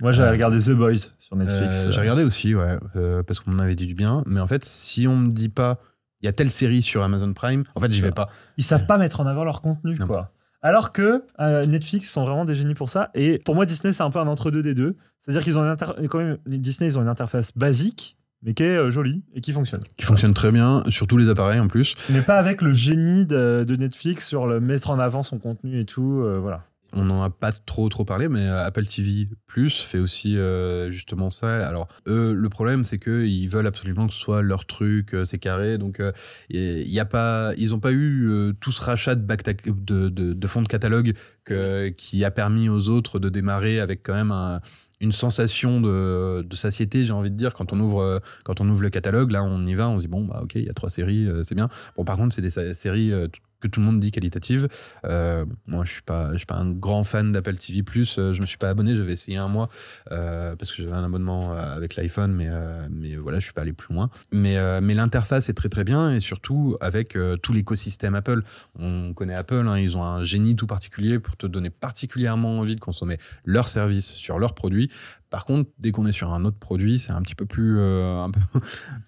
Moi, 0.00 0.12
j'avais 0.12 0.28
Euh, 0.28 0.32
regardé 0.32 0.58
The 0.60 0.70
Boys 0.72 0.96
sur 1.18 1.36
Netflix. 1.36 1.88
J'ai 1.90 2.00
regardé 2.00 2.22
aussi, 2.24 2.54
ouais, 2.54 2.78
parce 3.26 3.40
qu'on 3.40 3.50
m'en 3.52 3.62
avait 3.62 3.74
dit 3.76 3.86
du 3.86 3.94
bien. 3.94 4.22
Mais 4.26 4.40
en 4.40 4.46
fait, 4.46 4.64
si 4.64 5.06
on 5.06 5.16
me 5.16 5.30
dit 5.30 5.48
pas, 5.48 5.78
il 6.20 6.26
y 6.26 6.28
a 6.28 6.32
telle 6.32 6.50
série 6.50 6.82
sur 6.82 7.02
Amazon 7.02 7.32
Prime, 7.32 7.64
en 7.74 7.80
fait, 7.80 7.92
j'y 7.92 8.00
vais 8.00 8.10
pas. 8.12 8.28
Ils 8.56 8.64
savent 8.64 8.86
pas 8.86 8.98
mettre 8.98 9.20
en 9.20 9.26
avant 9.26 9.44
leur 9.44 9.62
contenu, 9.62 9.96
Non. 9.98 10.06
quoi. 10.06 10.32
Alors 10.60 10.92
que 10.92 11.22
euh, 11.38 11.64
Netflix 11.66 12.10
sont 12.10 12.24
vraiment 12.24 12.44
des 12.44 12.56
génies 12.56 12.74
pour 12.74 12.88
ça. 12.88 13.10
Et 13.14 13.38
pour 13.44 13.54
moi, 13.54 13.64
Disney, 13.64 13.92
c'est 13.92 14.02
un 14.02 14.10
peu 14.10 14.18
un 14.18 14.26
entre-deux 14.26 14.60
des 14.62 14.74
deux. 14.74 14.96
C'est-à-dire 15.20 15.44
qu'ils 15.44 15.56
ont 15.56 15.62
une 15.62 16.08
quand 16.08 16.18
même, 16.18 16.38
Disney, 16.46 16.90
ils 16.90 16.98
ont 16.98 17.02
une 17.02 17.08
interface 17.08 17.56
basique, 17.56 18.17
mais 18.42 18.54
qui 18.54 18.62
est 18.62 18.76
euh, 18.76 18.90
jolie 18.90 19.22
et 19.34 19.40
qui 19.40 19.52
fonctionne. 19.52 19.82
Qui 19.96 20.04
fonctionne 20.04 20.34
très 20.34 20.50
bien 20.52 20.82
sur 20.88 21.06
tous 21.06 21.16
les 21.16 21.28
appareils 21.28 21.60
en 21.60 21.68
plus. 21.68 21.94
Mais 22.10 22.22
pas 22.22 22.38
avec 22.38 22.62
le 22.62 22.72
génie 22.72 23.26
de, 23.26 23.64
de 23.66 23.76
Netflix 23.76 24.26
sur 24.26 24.46
le 24.46 24.60
mettre 24.60 24.90
en 24.90 24.98
avant 24.98 25.22
son 25.22 25.38
contenu 25.38 25.80
et 25.80 25.84
tout. 25.84 26.20
euh, 26.22 26.38
voilà. 26.38 26.64
On 26.94 27.04
n'en 27.04 27.22
a 27.22 27.28
pas 27.28 27.52
trop 27.52 27.86
trop 27.90 28.06
parlé, 28.06 28.28
mais 28.30 28.46
euh, 28.48 28.64
Apple 28.64 28.86
TV 28.86 29.26
Plus 29.46 29.78
fait 29.82 29.98
aussi 29.98 30.38
euh, 30.38 30.88
justement 30.88 31.28
ça. 31.28 31.68
Alors 31.68 31.86
eux, 32.06 32.32
le 32.32 32.48
problème 32.48 32.82
c'est 32.82 32.96
que 32.96 33.26
ils 33.26 33.46
veulent 33.46 33.66
absolument 33.66 34.06
que 34.06 34.14
ce 34.14 34.18
soit 34.20 34.40
leur 34.40 34.64
truc, 34.64 35.14
euh, 35.14 35.26
c'est 35.26 35.36
carré. 35.38 35.76
Donc 35.76 36.00
il 36.48 36.88
y 36.88 36.98
a 36.98 37.04
pas, 37.04 37.52
ils 37.58 37.74
ont 37.74 37.78
pas 37.78 37.92
eu 37.92 38.30
tout 38.60 38.70
ce 38.70 38.80
rachat 38.80 39.16
de, 39.16 39.20
back 39.20 39.44
de, 39.66 40.08
de, 40.08 40.32
de 40.32 40.46
fonds 40.46 40.62
de 40.62 40.66
catalogue 40.68 41.12
que, 41.44 41.88
qui 41.90 42.24
a 42.24 42.30
permis 42.30 42.70
aux 42.70 42.88
autres 42.88 43.18
de 43.18 43.28
démarrer 43.28 43.80
avec 43.80 44.02
quand 44.02 44.14
même 44.14 44.30
un- 44.32 44.60
une 45.00 45.12
sensation 45.12 45.80
de, 45.80 46.42
de 46.42 46.56
satiété, 46.56 47.04
j'ai 47.04 47.12
envie 47.12 47.30
de 47.30 47.36
dire, 47.36 47.54
quand 47.54 47.72
on 47.72 47.80
ouvre 47.80 48.20
quand 48.44 48.60
on 48.60 48.68
ouvre 48.68 48.82
le 48.82 48.90
catalogue. 48.90 49.30
Là, 49.30 49.42
on 49.42 49.66
y 49.66 49.74
va, 49.74 49.88
on 49.88 49.98
se 49.98 50.02
dit 50.02 50.08
bon 50.08 50.24
bah 50.24 50.40
ok, 50.42 50.54
il 50.56 50.64
y 50.64 50.70
a 50.70 50.74
trois 50.74 50.90
séries, 50.90 51.26
euh, 51.26 51.42
c'est 51.42 51.54
bien. 51.54 51.68
Bon 51.96 52.04
par 52.04 52.16
contre, 52.16 52.34
c'est 52.34 52.42
des 52.42 52.74
séries 52.74 53.12
euh, 53.12 53.28
que 53.60 53.68
tout 53.68 53.80
le 53.80 53.86
monde 53.86 54.00
dit 54.00 54.10
qualitatives. 54.10 54.68
Euh, 55.04 55.44
moi, 55.66 55.84
je 55.84 55.90
suis 55.90 56.02
suis 56.36 56.46
pas 56.46 56.56
un 56.56 56.70
grand 56.70 57.04
fan 57.04 57.32
d'Apple 57.32 57.56
TV+. 57.56 57.82
Euh, 58.18 58.32
je 58.32 58.40
me 58.40 58.46
suis 58.46 58.58
pas 58.58 58.70
abonné. 58.70 58.96
J'avais 58.96 59.12
essayé 59.12 59.36
un 59.36 59.48
mois 59.48 59.68
euh, 60.12 60.56
parce 60.56 60.72
que 60.72 60.82
j'avais 60.82 60.94
un 60.94 61.04
abonnement 61.04 61.52
avec 61.52 61.96
l'iPhone, 61.96 62.32
mais 62.32 62.48
mais 62.90 63.16
voilà, 63.16 63.38
je 63.38 63.44
suis 63.44 63.52
pas 63.52 63.62
allé 63.62 63.72
plus 63.72 63.94
loin. 63.94 64.10
Mais 64.32 64.80
mais 64.80 64.94
l'interface 64.94 65.48
est 65.48 65.54
très 65.54 65.68
très 65.68 65.84
bien 65.84 66.14
et 66.14 66.20
surtout 66.20 66.76
avec 66.80 67.16
tout 67.42 67.52
l'écosystème 67.52 68.14
Apple. 68.14 68.42
On 68.78 69.12
connaît 69.12 69.34
Apple, 69.34 69.66
hein, 69.68 69.78
ils 69.78 69.96
ont 69.96 70.02
un 70.02 70.22
génie 70.22 70.56
tout 70.56 70.66
particulier 70.66 71.18
pour 71.18 71.36
te 71.36 71.46
donner 71.46 71.70
particulièrement 71.70 72.58
envie 72.58 72.74
de 72.74 72.80
consommer 72.80 73.18
leurs 73.44 73.68
services 73.68 74.10
sur 74.10 74.38
leurs 74.38 74.54
produits. 74.54 74.90
Par 75.30 75.44
contre, 75.44 75.70
dès 75.78 75.92
qu'on 75.92 76.06
est 76.06 76.12
sur 76.12 76.32
un 76.32 76.44
autre 76.46 76.58
produit, 76.58 76.98
c'est 76.98 77.12
un 77.12 77.20
petit 77.20 77.34
peu 77.34 77.44
plus, 77.44 77.76
euh, 77.78 78.24
un 78.24 78.30
peu, 78.30 78.40
un 78.54 78.60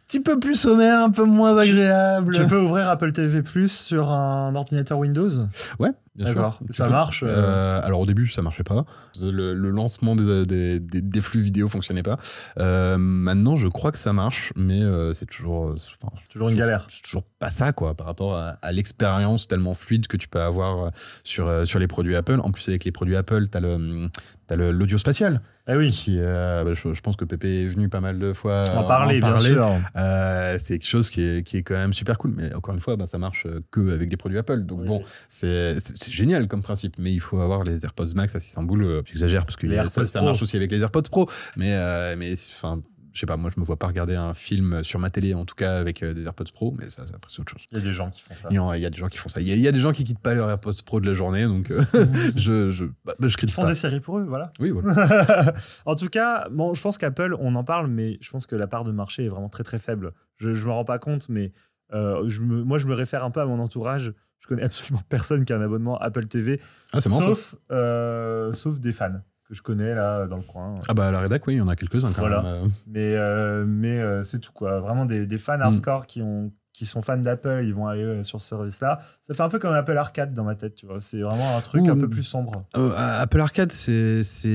petit 0.07 0.21
peu 0.21 0.39
plus 0.39 0.55
sommaire, 0.55 1.03
un 1.03 1.11
peu 1.11 1.25
moins 1.25 1.57
agréable. 1.57 2.35
Tu 2.35 2.47
peux 2.47 2.61
ouvrir 2.61 2.89
Apple 2.91 3.13
TV 3.13 3.43
Plus 3.43 3.73
sur 3.73 4.11
un 4.11 4.55
ordinateur 4.55 4.99
Windows? 4.99 5.31
Ouais, 5.79 5.91
bien 6.14 6.27
sûr. 6.27 6.35
D'accord. 6.35 6.59
Tu 6.66 6.73
Ça 6.75 6.85
peux. 6.85 6.90
marche, 6.90 7.23
euh, 7.23 7.27
Euh, 7.29 7.81
alors 7.83 8.01
au 8.01 8.07
début, 8.07 8.27
ça 8.27 8.42
marchait 8.42 8.62
pas. 8.64 8.85
Le, 9.23 9.55
le 9.55 9.70
lancement 9.70 10.16
des, 10.16 10.44
des, 10.46 10.81
des- 10.81 11.01
des 11.03 11.20
flux 11.20 11.40
vidéo 11.40 11.68
fonctionnait 11.68 12.03
pas. 12.03 12.18
Euh, 12.59 12.96
maintenant, 12.99 13.57
je 13.57 13.68
crois 13.68 13.92
que 13.92 13.99
ça 13.99 14.12
marche, 14.12 14.53
mais 14.57 14.81
c'est 15.14 15.27
toujours, 15.27 15.73
c'est- 15.77 15.88
enfin, 16.03 16.12
Toujours 16.31 16.49
une 16.49 16.57
galère. 16.57 16.87
c'est 16.88 17.03
toujours 17.03 17.25
pas 17.38 17.51
ça, 17.51 17.73
quoi, 17.73 17.94
par 17.94 18.07
rapport 18.07 18.37
à, 18.37 18.59
à 18.62 18.73
l'expérience 18.73 19.49
tellement 19.49 19.75
fluide 19.75 20.07
que 20.07 20.16
tu 20.16 20.29
peux 20.29 20.40
avoir 20.40 20.90
sur, 21.25 21.66
sur 21.66 21.79
les 21.79 21.87
produits 21.88 22.16
Apple. 22.16 22.40
En 22.42 22.51
plus, 22.51 22.68
avec 22.68 22.85
les 22.85 22.92
produits 22.92 23.16
Apple, 23.16 23.46
t'as 23.49 23.61
le, 23.61 24.09
t'as 24.46 24.57
le- 24.57 24.73
l'audio 24.73 24.99
spatial. 24.99 25.40
Eh 25.73 25.77
oui, 25.77 25.92
Qui, 25.92 26.16
euh, 26.18 26.64
bah, 26.64 26.73
je, 26.73 26.94
je 26.94 27.01
pense 27.01 27.14
que 27.14 27.25
Pépé 27.25 27.62
est 27.62 27.66
venu 27.66 27.88
pas 27.88 28.01
mal 28.01 28.18
de 28.18 28.33
fois 28.33 28.61
en 28.77 28.83
parler, 28.85 29.20
bien 29.20 29.38
sûr. 29.38 29.68
euh, 29.96 30.57
c'est 30.59 30.79
quelque 30.79 30.88
chose 30.88 31.11
qui 31.11 31.23
est, 31.23 31.46
qui 31.46 31.59
est 31.59 31.62
quand 31.62 31.75
même 31.75 31.92
super 31.92 32.18
cool. 32.18 32.33
Mais 32.35 32.53
encore 32.55 32.75
une 32.75 32.81
fois, 32.81 32.96
bah, 32.96 33.07
ça 33.07 33.18
marche 33.18 33.46
que 33.70 33.94
avec 33.94 34.09
des 34.11 34.16
produits 34.16 34.38
Apple. 34.38 34.62
Donc 34.64 34.81
Oui. 34.81 34.88
bon, 34.88 35.03
c'est 35.29 35.79
c'est- 35.79 35.96
c'est 36.01 36.11
génial 36.11 36.49
comme 36.49 36.63
principe. 36.63 36.97
Mais 36.99 37.13
il 37.13 37.21
faut 37.21 37.39
avoir 37.41 37.65
les 37.65 37.85
AirPods 37.85 38.15
Max 38.17 38.35
à 38.35 38.41
600 38.41 38.63
boules. 38.65 38.85
euh, 38.85 39.03
J'exagère 39.05 39.45
parce 39.45 39.57
que 39.57 39.67
Les 39.67 39.77
ça, 39.77 39.83
AirPods 39.85 40.07
ça 40.07 40.23
marche 40.23 40.43
aussi 40.43 40.57
avec 40.57 40.71
les 40.73 40.83
AirPods 40.83 41.03
Pro. 41.11 41.29
Mais, 41.57 41.75
euh, 41.75 42.17
mais 42.19 42.33
enfin, 42.33 42.81
je 43.13 43.19
sais 43.19 43.27
pas, 43.27 43.37
moi 43.37 43.51
je 43.53 43.59
me 43.61 43.65
vois 43.65 43.77
pas 43.77 43.89
regarder 43.89 44.15
un 44.15 44.35
film 44.35 44.85
sur 44.85 45.01
ma 45.01 45.11
télé, 45.11 45.35
en 45.35 45.45
tout 45.45 45.57
cas 45.57 45.79
avec 45.79 46.03
euh, 46.05 46.13
des 46.15 46.27
AirPods 46.27 46.45
Pro. 46.55 46.73
Mais 46.79 46.89
ça, 46.91 47.07
ça, 47.07 47.15
c'est 47.29 47.41
autre 47.41 47.51
chose. 47.51 47.67
Il 47.73 47.79
y 47.79 47.81
a 47.81 47.85
des 47.85 47.93
gens 47.93 48.09
qui 48.09 48.21
font 48.21 48.35
ça. 48.35 48.49
Il 48.51 48.55
y, 48.55 48.87
a, 48.87 48.91
des 48.91 48.97
gens 48.99 49.09
qui 49.09 49.19
font 49.19 49.29
ça. 49.29 49.41
Il 49.41 49.49
y 49.49 49.53
a, 49.53 49.57
il 49.57 49.61
y 49.61 49.67
a 49.69 49.73
des 49.73 49.79
gens 49.81 49.91
qui 49.93 50.05
quittent 50.05 50.21
pas 50.21 50.33
leurs 50.35 50.49
AirPods 50.49 50.73
Pro 50.87 51.01
de 51.01 51.07
la 51.09 51.15
journée. 51.15 51.45
Donc 51.45 51.71
euh, 51.73 51.83
je, 52.37 52.71
je, 52.71 52.85
bah, 53.05 53.15
bah, 53.19 53.27
je 53.27 53.27
Ils 53.27 53.37
critique 53.37 53.55
font 53.57 53.63
pas. 53.63 53.69
des 53.69 53.75
séries 53.75 54.01
pour 54.01 54.19
eux, 54.19 54.25
voilà. 54.25 54.53
Oui, 54.61 54.71
voilà. 54.71 55.55
en 55.87 55.95
tout 55.97 56.09
cas, 56.09 56.49
bon, 56.51 56.73
je 56.75 56.81
pense 56.81 56.99
qu'Apple, 56.99 57.35
on 57.41 57.55
en 57.57 57.65
parle, 57.65 57.89
mais 57.89 58.17
je 58.21 58.31
pense 58.31 58.47
que 58.47 58.55
la 58.55 58.69
part 58.69 58.85
de 58.85 58.93
marché 58.93 59.25
est 59.25 59.29
vraiment 59.29 59.49
très 59.49 59.65
très 59.65 59.79
faible. 59.81 60.13
Je, 60.37 60.55
je 60.55 60.65
me 60.67 60.71
rends 60.71 60.85
pas 60.85 60.99
compte, 61.01 61.29
mais 61.29 61.53
euh, 61.93 62.23
je 62.29 62.41
me- 62.41 62.63
moi 62.63 62.79
je 62.79 62.87
me 62.87 62.95
réfère 62.95 63.25
un 63.25 63.33
peu 63.33 63.41
à 63.41 63.47
mon 63.47 63.59
entourage. 63.59 64.13
Je 64.40 64.46
connais 64.48 64.62
absolument 64.62 65.00
personne 65.09 65.44
qui 65.44 65.53
a 65.53 65.57
un 65.57 65.62
abonnement 65.62 65.96
Apple 65.98 66.26
TV, 66.26 66.61
Ah, 66.92 67.00
sauf, 67.00 67.55
euh, 67.70 68.53
sauf 68.55 68.79
des 68.81 68.92
fans 68.92 69.20
que 69.48 69.55
je 69.55 69.62
connais 69.62 69.94
là 69.94 70.26
dans 70.26 70.37
le 70.37 70.42
coin. 70.42 70.76
Ah 70.88 70.94
bah 70.94 71.09
à 71.09 71.11
la 71.11 71.20
rédac, 71.20 71.46
oui, 71.46 71.55
il 71.55 71.59
y 71.59 71.61
en 71.61 71.68
a 71.68 71.76
quelques-uns 71.76 72.12
quand 72.12 72.20
Voilà. 72.20 72.42
même. 72.42 72.64
euh. 72.64 72.68
Mais, 72.88 73.14
euh, 73.16 73.64
mais 73.66 74.24
c'est 74.24 74.38
tout 74.38 74.53
quoi. 74.53 74.81
Vraiment 74.81 75.05
des, 75.07 75.26
des 75.26 75.37
Mm. 75.37 75.38
fans 75.38 75.61
hardcore 75.61 76.07
qui, 76.07 76.22
ont, 76.22 76.53
qui 76.72 76.87
sont 76.87 77.03
fans 77.03 77.16
d'Apple, 77.18 77.62
ils 77.64 77.74
vont 77.74 77.88
aller 77.88 78.22
sur 78.22 78.40
ce 78.40 78.48
service-là. 78.48 79.00
Ça 79.26 79.35
fait 79.35 79.42
un 79.42 79.48
peu 79.48 79.59
comme 79.59 79.74
Apple 79.74 79.96
Arcade 79.96 80.33
dans 80.33 80.44
ma 80.44 80.55
tête, 80.55 80.76
tu 80.76 80.87
vois. 80.87 81.00
C'est 81.00 81.20
vraiment 81.20 81.57
un 81.57 81.61
truc 81.61 81.83
Ouh. 81.85 81.90
un 81.90 81.98
peu 81.98 82.09
plus 82.09 82.22
sombre. 82.22 82.64
Euh, 82.76 82.92
Apple 82.96 83.40
Arcade, 83.40 83.72
c'est, 83.72 84.22
c'est, 84.22 84.48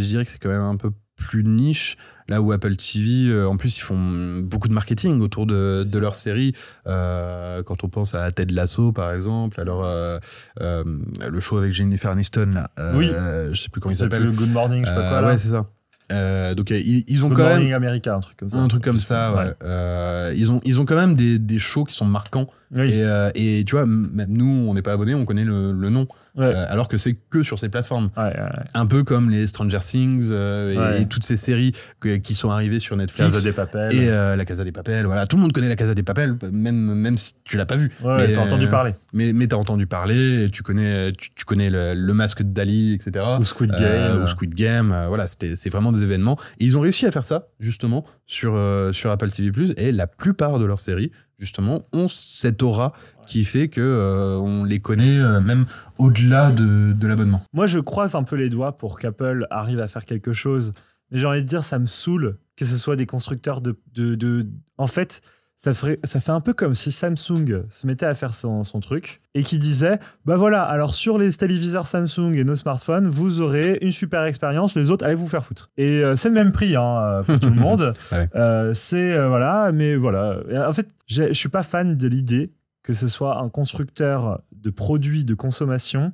je 0.00 0.06
dirais 0.06 0.24
que 0.24 0.30
c'est 0.30 0.38
quand 0.38 0.48
même 0.48 0.60
un 0.62 0.76
peu 0.76 0.90
plus 1.16 1.44
niche. 1.44 1.96
Là 2.28 2.42
où 2.42 2.50
Apple 2.52 2.74
TV, 2.76 3.28
euh, 3.28 3.46
en 3.48 3.56
plus, 3.56 3.76
ils 3.78 3.82
font 3.82 4.40
beaucoup 4.40 4.66
de 4.68 4.72
marketing 4.72 5.20
autour 5.20 5.46
de, 5.46 5.84
de 5.84 5.98
leur 5.98 6.14
série. 6.16 6.54
Euh, 6.88 7.62
quand 7.62 7.84
on 7.84 7.88
pense 7.88 8.14
à 8.16 8.30
Ted 8.32 8.52
Lasso, 8.52 8.90
par 8.92 9.12
exemple, 9.12 9.60
alors 9.60 9.82
euh, 9.84 10.18
le 10.58 11.40
show 11.40 11.58
avec 11.58 11.72
Jennifer 11.72 12.10
Aniston, 12.10 12.50
là, 12.52 12.70
Oui. 12.94 13.10
je 13.52 13.60
sais 13.60 13.68
plus 13.68 13.80
comment 13.80 13.92
il 13.94 13.96
s'appelle 13.98 14.22
s'appelle. 14.22 14.36
Good 14.36 14.52
Morning, 14.52 14.82
je 14.82 14.88
sais 14.88 14.94
pas 14.94 15.08
quoi. 15.08 15.20
là. 15.20 15.26
ouais, 15.28 15.38
c'est 15.38 15.48
ça. 15.50 15.70
Euh, 16.12 16.54
donc 16.54 16.70
ils, 16.70 17.02
ils 17.08 17.24
ont 17.24 17.28
Good 17.28 17.36
quand 17.38 17.48
Morning 17.48 17.70
même 17.70 17.82
America, 17.82 18.14
un 18.14 18.20
truc 18.20 18.36
comme 18.36 18.48
ça. 18.50 18.58
un 18.58 18.68
truc 18.68 18.84
comme 18.84 19.00
ça. 19.00 19.34
Ouais. 19.34 19.52
Euh, 19.64 20.32
ils 20.36 20.52
ont, 20.52 20.60
ils 20.64 20.80
ont 20.80 20.84
quand 20.84 20.94
même 20.94 21.14
des, 21.16 21.40
des 21.40 21.58
shows 21.58 21.82
qui 21.84 21.96
sont 21.96 22.04
marquants 22.04 22.46
Oui. 22.76 22.92
Et, 22.92 23.02
euh, 23.02 23.30
et 23.34 23.64
tu 23.66 23.74
vois, 23.74 23.86
même 23.86 24.28
nous, 24.30 24.66
on 24.68 24.74
n'est 24.74 24.82
pas 24.82 24.92
abonnés, 24.92 25.14
on 25.16 25.24
connaît 25.24 25.44
le, 25.44 25.72
le 25.72 25.90
nom. 25.90 26.06
Ouais. 26.36 26.44
Euh, 26.44 26.66
alors 26.68 26.88
que 26.88 26.96
c'est 26.98 27.14
que 27.14 27.42
sur 27.42 27.58
ces 27.58 27.68
plateformes. 27.68 28.10
Ouais. 28.16 28.32
Un 28.74 28.86
peu 28.86 29.04
comme 29.04 29.30
les 29.30 29.46
Stranger 29.46 29.78
Things 29.80 30.28
euh, 30.30 30.98
et, 30.98 31.06
toutes 31.06 31.24
ces 31.24 31.36
séries 31.36 31.72
que- 32.00 32.16
qui 32.16 32.34
sont 32.34 32.50
arrivées 32.50 32.78
sur 32.78 32.96
Netflix. 32.96 33.30
Casa 33.32 33.42
des 33.48 33.54
Papel. 33.54 33.94
Et 33.94 34.08
euh, 34.08 34.36
la 34.36 34.44
Casa 34.44 34.64
des 34.64 34.72
Papel, 34.72 35.06
voilà. 35.06 35.26
Tout 35.26 35.36
le 35.36 35.42
monde 35.42 35.52
connaît 35.52 35.68
la 35.68 35.76
Casa 35.76 35.94
des 35.94 36.02
Papel, 36.02 36.36
même, 36.52 36.76
même 36.94 37.16
si 37.16 37.32
tu 37.44 37.56
l'as 37.56 37.66
pas 37.66 37.76
vu. 37.76 37.90
mais, 38.04 38.32
t'as 38.32 38.42
entendu 38.42 38.68
parler. 38.68 38.94
Mais, 39.12 39.32
mais 39.32 39.46
t'as 39.48 39.56
entendu 39.56 39.86
parler, 39.86 40.44
et 40.44 40.50
tu 40.50 40.62
connais, 40.62 41.12
tu, 41.12 41.30
tu 41.34 41.44
connais 41.44 41.70
le, 41.70 41.94
le 41.94 42.14
masque 42.14 42.42
de 42.42 42.52
Dali, 42.52 42.92
etc. 42.94 43.24
Ou 43.38 43.44
Squid 43.44 43.70
Game. 43.70 44.22
Ou 44.22 44.26
Squid 44.26 44.54
Game, 44.54 44.94
voilà, 45.08 45.26
c'est 45.28 45.70
vraiment 45.70 45.92
des 45.92 46.02
événements. 46.02 46.36
Et 46.60 46.64
ils 46.66 46.76
ont 46.76 46.80
réussi 46.80 47.06
à 47.06 47.10
faire 47.10 47.24
ça, 47.24 47.48
justement, 47.60 48.04
sur, 48.26 48.60
sur 48.92 49.10
Apple 49.10 49.30
TV+, 49.30 49.50
et 49.76 49.92
la 49.92 50.06
plupart 50.06 50.58
de 50.58 50.66
leurs 50.66 50.80
séries, 50.80 51.12
justement, 51.38 51.82
ont 51.92 52.08
cette 52.08 52.62
aura 52.62 52.92
qui 53.26 53.44
fait 53.44 53.68
que 53.68 53.80
euh, 53.80 54.36
on 54.38 54.64
les 54.64 54.80
connaît 54.80 55.18
euh, 55.18 55.40
même 55.40 55.66
au-delà 55.98 56.50
de, 56.52 56.92
de 56.92 57.06
l'abonnement. 57.06 57.42
Moi, 57.52 57.66
je 57.66 57.78
croise 57.78 58.14
un 58.14 58.22
peu 58.22 58.36
les 58.36 58.48
doigts 58.50 58.78
pour 58.78 58.98
qu'Apple 58.98 59.46
arrive 59.50 59.80
à 59.80 59.88
faire 59.88 60.04
quelque 60.04 60.32
chose. 60.32 60.72
Mais 61.10 61.18
j'ai 61.18 61.26
envie 61.26 61.42
de 61.42 61.48
dire, 61.48 61.62
ça 61.64 61.78
me 61.78 61.86
saoule 61.86 62.38
que 62.56 62.64
ce 62.64 62.76
soit 62.76 62.96
des 62.96 63.06
constructeurs 63.06 63.60
de, 63.60 63.76
de- 63.94 64.46
En 64.78 64.86
fait, 64.86 65.20
ça, 65.58 65.72
ferait, 65.74 65.98
ça 66.04 66.20
fait 66.20 66.32
un 66.32 66.40
peu 66.40 66.52
comme 66.52 66.74
si 66.74 66.92
Samsung 66.92 67.64
se 67.70 67.86
mettait 67.86 68.06
à 68.06 68.14
faire 68.14 68.34
son, 68.34 68.62
son 68.62 68.80
truc 68.80 69.20
et 69.34 69.42
qui 69.42 69.58
disait 69.58 69.98
Bah 70.24 70.36
voilà, 70.36 70.62
alors 70.62 70.94
sur 70.94 71.18
les 71.18 71.32
téléviseurs 71.32 71.86
Samsung 71.86 72.34
et 72.34 72.44
nos 72.44 72.56
smartphones, 72.56 73.08
vous 73.08 73.40
aurez 73.40 73.78
une 73.80 73.90
super 73.90 74.24
expérience, 74.24 74.76
les 74.76 74.90
autres, 74.90 75.04
allez 75.04 75.14
vous 75.14 75.28
faire 75.28 75.44
foutre. 75.44 75.70
Et 75.76 76.02
euh, 76.02 76.14
c'est 76.16 76.28
le 76.28 76.34
même 76.34 76.52
prix 76.52 76.76
hein, 76.76 77.22
pour 77.24 77.40
tout 77.40 77.48
le 77.50 77.56
monde. 77.60 77.92
Ouais. 78.12 78.28
Euh, 78.36 78.74
c'est. 78.74 79.12
euh, 79.14 79.28
voilà, 79.28 79.72
mais 79.72 79.96
voilà. 79.96 80.40
En 80.68 80.72
fait, 80.72 80.88
je 81.06 81.32
suis 81.32 81.48
pas 81.48 81.62
fan 81.62 81.96
de 81.96 82.06
l'idée 82.08 82.52
que 82.82 82.92
ce 82.92 83.08
soit 83.08 83.38
un 83.40 83.48
constructeur 83.48 84.42
de 84.52 84.70
produits 84.70 85.24
de 85.24 85.34
consommation 85.34 86.12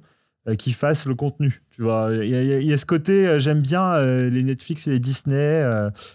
qui 0.59 0.72
fasse 0.72 1.07
le 1.07 1.14
contenu. 1.14 1.62
Tu 1.70 1.83
vois, 1.83 2.09
il 2.12 2.24
y, 2.24 2.31
y 2.31 2.35
a- 2.35 2.59
il 2.61 2.66
y 2.66 2.72
a 2.72 2.76
ce 2.76 2.87
côté, 2.87 3.38
j'aime 3.38 3.61
bien 3.61 4.00
les 4.00 4.42
Netflix 4.42 4.87
et 4.87 4.90
les 4.90 4.98
Disney 4.98 5.62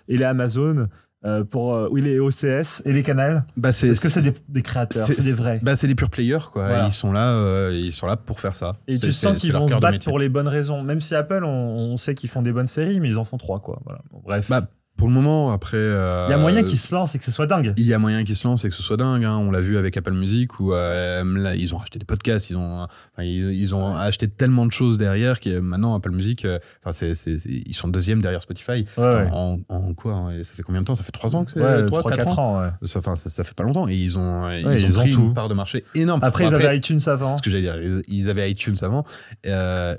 et 0.08 0.18
les 0.18 0.24
Amazon 0.26 0.88
euh, 1.28 1.44
pour 1.44 1.74
euh, 1.74 1.90
oui 1.92 2.02
les 2.02 2.20
OCS 2.20 2.82
et 2.86 2.94
les 2.94 3.04
canals 3.04 3.46
Bah, 3.58 3.72
c'est, 3.72 3.88
parce 3.88 4.00
que 4.00 4.10
c'est 4.10 4.22
des, 4.22 4.34
des 4.48 4.62
créateurs, 4.62 5.06
c'est 5.06 5.24
des 5.24 5.36
vrais. 5.36 5.60
Bah, 5.62 5.76
c'est 5.76 5.88
des 5.88 5.96
pure 5.96 6.10
players, 6.10 6.38
quoi. 6.52 6.68
Voilà. 6.68 6.86
Ils 6.86 6.92
sont 6.94 7.12
là, 7.12 7.32
euh, 7.32 7.76
ils 7.78 7.92
sont 7.92 8.08
là 8.08 8.16
pour 8.16 8.40
faire 8.40 8.56
ça. 8.56 8.78
Et 8.88 8.98
tu 8.98 9.12
sens 9.12 9.38
qu'ils 9.38 9.54
vont 9.54 9.68
se 9.68 9.76
battre 9.76 10.06
pour 10.06 10.20
les 10.20 10.30
bonnes 10.30 10.48
raisons. 10.48 10.82
Même 10.84 11.02
si 11.02 11.14
Apple, 11.16 11.44
on, 11.44 11.50
on 11.92 11.96
sait 11.98 12.16
qu'ils 12.16 12.30
font 12.30 12.42
des 12.42 12.52
bonnes 12.54 12.68
séries, 12.68 13.00
mais 13.00 13.10
ils 13.10 13.18
en 13.18 13.26
font 13.26 13.38
trois, 13.38 13.60
quoi. 13.60 13.80
Voilà. 13.86 14.00
Bon, 14.12 14.22
bref. 14.24 14.50
Bah, 14.50 14.62
pour 14.98 15.08
le 15.08 15.14
moment, 15.14 15.52
après. 15.52 15.78
euh, 15.78 16.26
il 16.28 16.32
y 16.32 16.34
a 16.34 16.38
moyen 16.38 16.64
qu'ils 16.64 16.78
se 16.80 16.94
lancent 16.94 17.16
et 17.16 17.18
que 17.20 17.24
ce 17.24 17.32
soit 17.32 17.48
dingue. 17.48 17.74
Il 17.78 17.86
y 17.86 17.94
a 17.94 18.00
moyen 18.00 18.24
qu'ils 18.24 18.36
se 18.36 18.48
lancent 18.48 18.66
et 18.66 18.70
que 18.70 18.76
ce 18.76 18.84
soit 18.84 18.98
dingue. 18.98 19.24
hein. 19.24 19.38
On 19.38 19.52
l'a 19.52 19.60
vu 19.62 19.78
avec 19.78 19.96
Apple 19.96 20.12
Music 20.14 20.60
où 20.60 20.74
euh, 20.74 21.24
là, 21.40 21.56
ils 21.56 21.74
ont 21.76 21.80
acheté 21.80 22.00
des 22.00 22.06
podcasts, 22.06 22.50
ils 22.50 22.58
ont, 22.58 22.82
enfin, 22.84 23.24
ils, 23.24 23.54
ils 23.54 23.76
ont 23.76 23.96
acheté 23.96 24.28
tellement 24.28 24.66
de 24.66 24.72
choses 24.72 24.98
derrière 24.98 25.40
que 25.40 25.60
maintenant 25.60 25.96
Apple 25.96 26.12
Music, 26.12 26.46
euh, 26.46 26.60
enfin, 26.84 26.92
c'est, 26.92 27.14
c'est- 27.16 27.38
c'est- 27.38 27.50
ils 27.66 27.76
sont 27.76 27.88
deuxième 27.88 28.22
derrière 28.22 28.42
Spotify. 28.42 28.86
Ouais, 28.98 29.04
ouais. 29.04 29.28
En, 29.32 29.60
en 29.70 29.94
quoi 29.94 30.14
hein, 30.16 30.44
Ça 30.44 30.54
fait 30.54 30.64
combien 30.64 30.82
de 30.82 30.86
temps? 30.86 30.96
Ça 30.96 31.04
fait 31.04 31.12
trois 31.12 31.36
ans 31.36 31.46
que 31.46 31.52
c'est 31.52 31.60
Ouais, 31.62 31.86
trois, 31.86 32.00
3 32.00 32.12
quatre 32.12 32.26
4 32.26 32.40
ans? 32.40 32.72
Ça, 32.84 33.00
enfin, 33.00 33.16
ça, 33.16 33.30
ça 33.30 33.44
fait 33.44 33.54
pas 33.56 33.64
longtemps 33.64 33.88
et 33.88 33.96
ils 33.96 34.18
ont, 34.18 34.50
ils 34.52 34.66
ont 34.68 34.72
ils 34.72 34.98
ont 34.98 35.02
pris 35.02 35.10
tout. 35.12 35.22
une 35.22 35.34
part 35.34 35.50
de 35.50 35.54
marché 35.54 35.84
énorme. 35.96 36.20
Après, 36.24 36.46
ils 36.46 36.54
avaient 36.54 36.76
iTunes 36.78 37.00
avant. 37.08 37.32
c'est 37.32 37.38
ce 37.38 37.42
que 37.42 37.50
j'allais 37.50 37.64
dire. 37.64 37.78
Ils, 37.82 38.02
ils 38.08 38.30
avaient 38.30 38.50
iTunes 38.52 38.76
avant, 38.82 39.04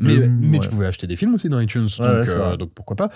mais, 0.00 0.16
Le- 0.16 0.28
mais 0.28 0.58
tu 0.58 0.68
pouvais 0.68 0.86
acheter 0.86 1.06
des 1.06 1.16
films 1.16 1.34
aussi 1.34 1.48
dans 1.48 1.60
iTunes, 1.60 1.86
donc, 1.98 2.58
donc 2.58 2.70
pourquoi 2.74 2.96
pas. 2.96 3.10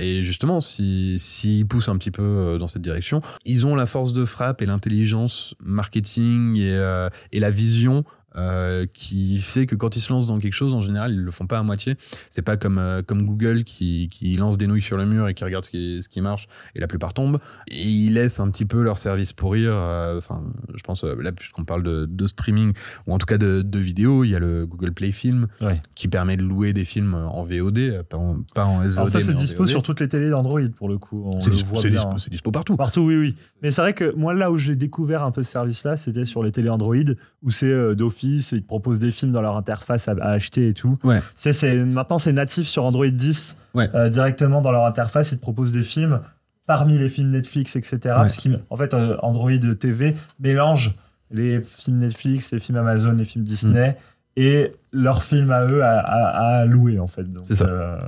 Et 0.00 0.22
justement, 0.22 0.60
si 0.60 1.15
s'ils 1.18 1.66
poussent 1.66 1.88
un 1.88 1.96
petit 1.96 2.10
peu 2.10 2.22
euh, 2.22 2.58
dans 2.58 2.66
cette 2.66 2.82
direction, 2.82 3.20
ils 3.44 3.66
ont 3.66 3.74
la 3.74 3.86
force 3.86 4.12
de 4.12 4.24
frappe 4.24 4.62
et 4.62 4.66
l'intelligence 4.66 5.54
marketing 5.60 6.56
et, 6.56 6.74
euh, 6.74 7.08
et 7.32 7.40
la 7.40 7.50
vision. 7.50 8.04
Euh, 8.36 8.86
qui 8.92 9.38
fait 9.38 9.66
que 9.66 9.74
quand 9.74 9.96
ils 9.96 10.00
se 10.00 10.12
lancent 10.12 10.26
dans 10.26 10.38
quelque 10.38 10.52
chose, 10.52 10.74
en 10.74 10.80
général, 10.82 11.12
ils 11.12 11.20
le 11.22 11.30
font 11.30 11.46
pas 11.46 11.58
à 11.58 11.62
moitié. 11.62 11.96
C'est 12.30 12.42
pas 12.42 12.56
comme, 12.56 12.78
euh, 12.78 13.02
comme 13.02 13.22
Google 13.24 13.64
qui, 13.64 14.08
qui 14.10 14.34
lance 14.36 14.58
des 14.58 14.66
nouilles 14.66 14.82
sur 14.82 14.96
le 14.96 15.06
mur 15.06 15.28
et 15.28 15.34
qui 15.34 15.44
regarde 15.44 15.64
ce 15.64 15.70
qui, 15.70 16.02
ce 16.02 16.08
qui 16.08 16.20
marche 16.20 16.48
et 16.74 16.80
la 16.80 16.86
plupart 16.86 17.14
tombent. 17.14 17.38
Et 17.70 17.82
ils 17.82 18.12
laissent 18.14 18.40
un 18.40 18.50
petit 18.50 18.64
peu 18.66 18.82
leur 18.82 18.98
service 18.98 19.32
pourrir. 19.32 19.70
euh, 19.72 20.18
Enfin, 20.18 20.42
je 20.74 20.82
pense, 20.82 21.04
là, 21.04 21.32
puisqu'on 21.32 21.64
parle 21.64 21.82
de, 21.82 22.06
de 22.08 22.26
streaming 22.26 22.72
ou 23.06 23.14
en 23.14 23.18
tout 23.18 23.26
cas 23.26 23.38
de, 23.38 23.62
de 23.62 23.78
vidéo, 23.78 24.24
il 24.24 24.30
y 24.30 24.34
a 24.34 24.38
le 24.38 24.66
Google 24.66 24.92
Play 24.92 25.12
Film 25.12 25.46
Ouais. 25.60 25.80
qui 25.94 26.08
permet 26.08 26.36
de 26.36 26.42
louer 26.42 26.72
des 26.72 26.84
films 26.84 27.14
en 27.14 27.42
VOD, 27.42 28.02
pas 28.08 28.16
en, 28.16 28.38
pas 28.54 28.64
en 28.66 28.82
SVOD. 28.82 28.92
Alors 28.98 29.08
ça, 29.08 29.20
c'est 29.20 29.34
dispo 29.34 29.62
VOD. 29.64 29.68
sur 29.70 29.82
toutes 29.82 30.00
les 30.00 30.08
télés 30.08 30.30
d'Android 30.30 30.60
pour 30.76 30.88
le 30.88 30.98
coup. 30.98 31.22
On 31.26 31.40
C'est 31.40 31.50
dispo, 31.50 31.80
dispo, 31.82 32.18
c'est 32.18 32.30
dispo 32.30 32.50
partout. 32.50 32.76
Partout, 32.76 33.00
oui, 33.02 33.16
oui. 33.16 33.34
Mais 33.62 33.70
c'est 33.70 33.80
vrai 33.80 33.94
que 33.94 34.14
moi, 34.14 34.34
là 34.34 34.50
où 34.50 34.56
j'ai 34.56 34.76
découvert 34.76 35.22
un 35.22 35.30
peu 35.30 35.42
ce 35.42 35.50
service-là, 35.52 35.96
c'était 35.96 36.26
sur 36.26 36.42
les 36.42 36.52
télé 36.52 36.68
Android, 36.68 36.94
où 37.42 37.50
c'est 37.50 37.66
euh, 37.66 37.94
d'office, 38.26 38.52
ils 38.52 38.62
te 38.62 38.66
proposent 38.66 38.98
des 38.98 39.10
films 39.10 39.32
dans 39.32 39.42
leur 39.42 39.56
interface 39.56 40.08
à, 40.08 40.12
à 40.20 40.30
acheter 40.30 40.68
et 40.68 40.74
tout. 40.74 40.98
Ouais. 41.04 41.20
C'est, 41.34 41.74
maintenant, 41.84 42.18
c'est 42.18 42.32
natif 42.32 42.66
sur 42.66 42.84
Android 42.84 43.06
10. 43.06 43.56
Ouais. 43.74 43.88
Euh, 43.94 44.08
directement 44.08 44.62
dans 44.62 44.72
leur 44.72 44.84
interface, 44.84 45.32
ils 45.32 45.36
te 45.36 45.42
proposent 45.42 45.72
des 45.72 45.82
films 45.82 46.20
parmi 46.66 46.98
les 46.98 47.08
films 47.08 47.30
Netflix, 47.30 47.76
etc. 47.76 47.98
Parce 48.04 48.38
qu'en 48.38 48.76
fait, 48.76 48.94
euh, 48.94 49.16
Android 49.22 49.50
TV 49.78 50.16
mélange 50.40 50.94
les 51.30 51.60
films 51.62 51.98
Netflix, 51.98 52.52
les 52.52 52.58
films 52.58 52.78
Amazon, 52.78 53.12
les 53.12 53.24
films 53.24 53.44
Disney. 53.44 53.90
Mm. 53.90 53.94
Et 54.38 54.72
leurs 54.92 55.22
films 55.22 55.50
à 55.50 55.64
eux 55.66 55.82
à, 55.82 55.98
à- 55.98 56.58
à 56.60 56.66
louer 56.66 56.98
en 56.98 57.06
fait. 57.06 57.24
C'est 57.42 57.54
ça. 57.54 57.64
euh, 57.70 57.98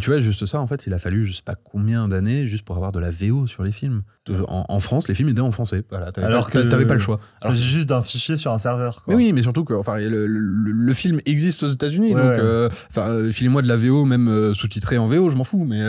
Tu 0.00 0.10
vois, 0.10 0.20
juste 0.20 0.46
ça, 0.46 0.60
en 0.60 0.66
fait, 0.68 0.86
il 0.86 0.94
a 0.94 0.98
fallu 0.98 1.24
je 1.24 1.32
sais 1.32 1.42
pas 1.44 1.54
combien 1.56 2.06
d'années 2.06 2.46
juste 2.46 2.64
pour 2.64 2.76
avoir 2.76 2.92
de 2.92 3.00
la 3.00 3.10
VO 3.10 3.48
sur 3.48 3.64
les 3.64 3.72
films. 3.72 4.02
En, 4.46 4.64
en 4.68 4.78
France, 4.80 5.08
les 5.08 5.14
films 5.14 5.30
étaient 5.30 5.40
en 5.40 5.50
français. 5.50 5.82
Voilà, 5.90 6.12
Alors 6.16 6.44
pas, 6.46 6.52
que- 6.62 6.68
t'avais 6.68 6.86
pas 6.86 6.94
le 6.94 7.00
choix. 7.00 7.18
il 7.44 7.50
s'agit 7.50 7.66
juste 7.68 7.88
d'un 7.88 8.00
fichier 8.02 8.36
sur 8.36 8.52
un 8.52 8.58
serveur. 8.58 9.02
Quoi. 9.02 9.14
Mais 9.14 9.16
oui, 9.24 9.32
mais 9.32 9.42
surtout 9.42 9.64
que 9.64 9.74
enfin, 9.74 9.98
le, 9.98 10.26
le- 10.28 10.70
le 10.70 10.94
film 10.94 11.18
existe 11.26 11.64
aux 11.64 11.68
États-Unis, 11.68 12.14
Ouais, 12.14 12.20
donc 12.22 12.30
ouais. 12.30 12.38
euh, 12.40 12.68
enfin, 12.90 13.08
euh, 13.08 13.32
filez-moi 13.32 13.62
de 13.62 13.68
la 13.68 13.76
VO, 13.76 14.04
même 14.04 14.28
euh, 14.28 14.54
sous-titré 14.54 14.98
en 14.98 15.08
VO, 15.08 15.30
je 15.30 15.36
m'en 15.36 15.42
fous, 15.44 15.64
mais 15.64 15.82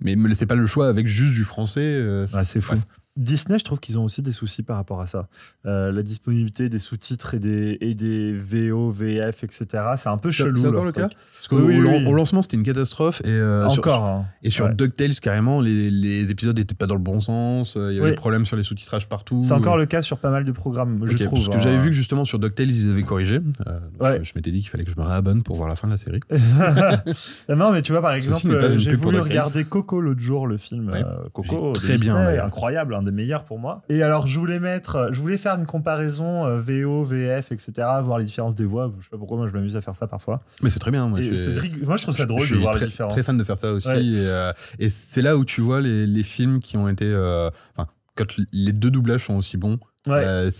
mais 0.00 0.16
me 0.16 0.28
laissez 0.28 0.46
pas 0.46 0.54
le 0.54 0.64
choix 0.66 0.88
avec 0.88 1.06
juste 1.08 1.34
du 1.34 1.44
français. 1.44 2.24
c'est- 2.44 2.60
fou. 2.62 2.72
Bref. 2.72 2.84
Disney, 3.16 3.58
je 3.58 3.64
trouve 3.64 3.80
qu'ils 3.80 3.98
ont 3.98 4.04
aussi 4.04 4.22
des 4.22 4.32
soucis 4.32 4.62
par 4.62 4.76
rapport 4.76 5.00
à 5.00 5.06
ça. 5.06 5.28
Euh, 5.64 5.90
la 5.92 6.02
disponibilité 6.02 6.68
des 6.68 6.78
sous-titres 6.78 7.34
et 7.34 7.38
des, 7.38 7.78
et 7.80 7.94
des 7.94 8.32
VO, 8.32 8.90
VF, 8.90 9.42
etc. 9.44 9.66
C'est 9.96 10.08
un 10.08 10.18
peu 10.18 10.30
chelou. 10.30 10.56
c'est 10.56 10.66
encore 10.66 10.84
le 10.84 10.92
cas? 10.92 11.08
Parce 11.08 11.48
qu'au 11.48 11.58
Oui, 11.58 11.78
oui, 11.78 11.86
au- 11.86 11.90
oui. 11.90 12.06
au 12.06 12.12
lancement, 12.14 12.42
c'était 12.42 12.56
une 12.56 12.62
catastrophe 12.62 13.22
et 13.24 13.28
euh, 13.28 13.68
sur- 13.68 13.78
Encore. 13.80 14.04
hein. 14.06 14.26
Et 14.42 14.50
sur 14.50 14.66
Ouais. 14.66 14.74
DuckTales, 14.74 15.14
carrément, 15.20 15.60
les, 15.60 15.90
les 15.90 16.30
épisodes 16.30 16.56
n'étaient 16.58 16.74
pas 16.74 16.86
dans 16.86 16.94
le 16.94 17.00
bon 17.00 17.20
sens. 17.20 17.76
euh, 17.76 17.92
Il 17.92 17.96
y 17.96 18.00
avait 18.00 18.10
des 18.10 18.16
problèmes 18.16 18.44
sur 18.44 18.56
les 18.56 18.62
sous-titrages 18.64 19.08
partout. 19.08 19.40
C'est 19.42 19.52
encore 19.52 19.76
le 19.76 19.86
cas 19.86 20.02
sur 20.02 20.18
pas 20.18 20.30
mal 20.30 20.44
de 20.44 20.52
programmes, 20.52 21.00
je 21.06 21.16
trouve. 21.24 21.38
Parce 21.46 21.48
que 21.48 21.54
hein. 21.54 21.58
j'avais 21.62 21.78
vu 21.78 21.90
que 21.90 21.94
justement 21.96 22.24
sur 22.24 22.38
DuckTales, 22.38 22.68
ils 22.70 22.90
avaient 22.90 23.02
corrigé. 23.02 23.40
Euh, 23.66 23.78
Ouais. 24.00 24.18
je, 24.22 24.24
je 24.24 24.32
m'étais 24.36 24.50
dit 24.50 24.60
qu'il 24.60 24.68
fallait 24.70 24.84
que 24.84 24.90
je 24.90 24.96
me 25.00 25.04
réabonne 25.06 25.42
pour 25.42 25.56
voir 25.56 25.68
la 25.68 25.76
fin 25.76 25.86
de 25.88 25.92
la 25.92 25.98
série. 25.98 26.20
non, 27.48 27.72
mais 27.72 27.82
tu 27.82 27.92
vois, 27.92 28.02
par 28.02 28.12
exemple, 28.12 28.76
j'ai 28.76 28.94
voulu 28.94 29.18
regarder 29.20 29.64
Coco 29.64 30.00
l'autre 30.00 30.20
jour, 30.20 30.46
le 30.46 30.56
film. 30.58 30.92
Coco, 31.32 31.72
Très 31.72 31.96
bien, 31.96 32.16
incroyable, 32.44 32.94
un 32.94 33.05
des 33.06 33.12
meilleurs 33.12 33.44
pour 33.44 33.58
moi. 33.58 33.82
Et 33.88 34.02
alors, 34.02 34.26
je 34.26 34.38
voulais 34.38 34.60
mettre, 34.60 35.08
je 35.12 35.20
voulais 35.20 35.38
faire 35.38 35.54
une 35.54 35.64
comparaison 35.66 36.44
euh, 36.44 36.58
VO, 36.58 37.02
VF, 37.04 37.52
etc., 37.52 37.72
voir 38.02 38.18
les 38.18 38.24
différences 38.26 38.54
des 38.54 38.66
voix. 38.66 38.92
Je 38.98 39.04
sais 39.04 39.10
pas 39.10 39.16
pourquoi, 39.18 39.38
moi, 39.38 39.48
je 39.48 39.52
m'amuse 39.54 39.76
à 39.76 39.80
faire 39.80 39.96
ça 39.96 40.06
parfois. 40.06 40.42
Mais 40.62 40.68
c'est 40.70 40.78
très 40.80 40.90
bien. 40.90 41.06
Moi, 41.08 41.22
je, 41.22 41.84
moi, 41.84 41.96
je 41.96 42.02
trouve 42.02 42.16
ça 42.16 42.26
drôle 42.26 42.42
je 42.42 42.54
de 42.56 42.60
voir 42.60 42.74
très, 42.74 42.84
les 42.84 42.90
différences. 42.90 43.12
très 43.14 43.22
fan 43.22 43.38
de 43.38 43.44
faire 43.44 43.56
ça 43.56 43.72
aussi. 43.72 43.88
Ouais. 43.88 44.04
Et, 44.04 44.26
euh, 44.28 44.52
et 44.78 44.88
c'est 44.90 45.22
là 45.22 45.36
où 45.36 45.44
tu 45.46 45.60
vois 45.62 45.80
les, 45.80 46.06
les 46.06 46.22
films 46.22 46.60
qui 46.60 46.76
ont 46.76 46.88
été. 46.88 47.06
euh, 47.06 47.48
Enfin, 47.76 47.88
quand 48.16 48.26
les 48.52 48.72
deux 48.72 48.90
doublages 48.90 49.24
sont 49.26 49.34
aussi 49.36 49.56
bons, 49.56 49.78
Ouais. 50.06 50.24
euh, 50.24 50.50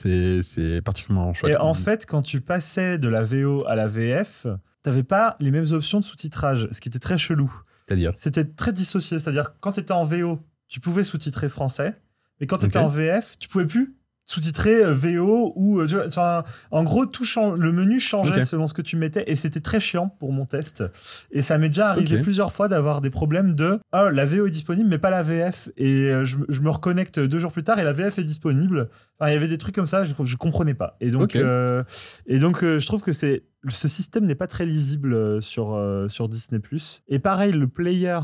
c'est 0.42 0.80
particulièrement 0.82 1.32
chouette. 1.34 1.52
Et 1.52 1.56
en 1.56 1.72
fait, 1.74 2.04
quand 2.06 2.22
tu 2.22 2.40
passais 2.40 2.98
de 2.98 3.08
la 3.08 3.22
VO 3.22 3.64
à 3.68 3.76
la 3.76 3.86
VF, 3.86 4.46
t'avais 4.82 5.04
pas 5.04 5.36
les 5.40 5.50
mêmes 5.52 5.66
options 5.72 6.00
de 6.00 6.04
sous-titrage, 6.04 6.68
ce 6.72 6.80
qui 6.80 6.88
était 6.88 6.98
très 6.98 7.16
chelou. 7.16 7.52
C'est-à-dire? 7.76 8.12
C'était 8.16 8.44
très 8.44 8.72
dissocié, 8.72 9.18
c'est-à-dire 9.20 9.52
quand 9.60 9.72
tu 9.72 9.80
étais 9.80 9.92
en 9.92 10.02
VO, 10.02 10.40
tu 10.68 10.80
pouvais 10.80 11.04
sous-titrer 11.04 11.48
français, 11.48 11.94
mais 12.40 12.46
quand 12.46 12.58
tu 12.58 12.66
étais 12.66 12.78
en 12.78 12.88
VF, 12.88 13.36
tu 13.38 13.48
pouvais 13.48 13.66
plus 13.66 13.94
sous-titrer 14.28 14.84
euh, 14.84 14.92
VO 14.92 15.52
ou 15.54 15.78
euh, 15.78 15.86
tu 15.86 15.94
vois, 15.94 16.08
enfin, 16.08 16.42
en 16.72 16.82
gros 16.82 17.06
tout 17.06 17.24
change, 17.24 17.60
le 17.60 17.70
menu 17.70 18.00
changeait 18.00 18.40
selon 18.44 18.66
ce 18.66 18.74
que 18.74 18.82
tu 18.82 18.96
mettais 18.96 19.22
et 19.28 19.36
c'était 19.36 19.60
très 19.60 19.78
chiant 19.78 20.08
pour 20.08 20.32
mon 20.32 20.46
test. 20.46 20.82
Et 21.30 21.42
ça 21.42 21.58
m'est 21.58 21.68
déjà 21.68 21.90
arrivé 21.90 22.16
plusieurs 22.24 22.52
fois 22.52 22.66
d'avoir 22.66 23.00
des 23.00 23.10
problèmes 23.10 23.54
de 23.54 23.78
ah 23.92 24.10
la 24.10 24.24
VO 24.24 24.48
est 24.48 24.50
disponible 24.50 24.88
mais 24.90 24.98
pas 24.98 25.10
la 25.10 25.22
VF 25.22 25.68
et 25.76 26.10
euh, 26.10 26.24
je, 26.24 26.38
me- 26.38 26.46
je 26.48 26.60
me 26.60 26.70
reconnecte 26.70 27.20
deux 27.20 27.38
jours 27.38 27.52
plus 27.52 27.62
tard 27.62 27.78
et 27.78 27.84
la 27.84 27.92
VF 27.92 28.18
est 28.18 28.24
disponible. 28.24 28.88
Enfin, 29.20 29.30
il 29.30 29.34
y 29.34 29.36
avait 29.36 29.46
des 29.46 29.58
trucs 29.58 29.76
comme 29.76 29.86
ça 29.86 30.02
je, 30.02 30.12
je 30.24 30.36
comprenais 30.36 30.74
pas. 30.74 30.96
Et 31.00 31.12
donc 31.12 31.36
euh, 31.44 31.84
et 32.26 32.40
donc 32.40 32.64
euh, 32.64 32.80
je 32.80 32.86
trouve 32.88 33.02
que 33.02 33.12
c'est 33.12 33.44
ce 33.68 33.86
système 33.86 34.26
n'est 34.26 34.34
pas 34.34 34.48
très 34.48 34.66
lisible 34.66 35.40
sur 35.40 35.74
euh, 35.74 36.08
sur 36.08 36.28
Disney 36.28 36.60
et 37.06 37.20
pareil 37.20 37.52
le 37.52 37.68
player 37.68 38.18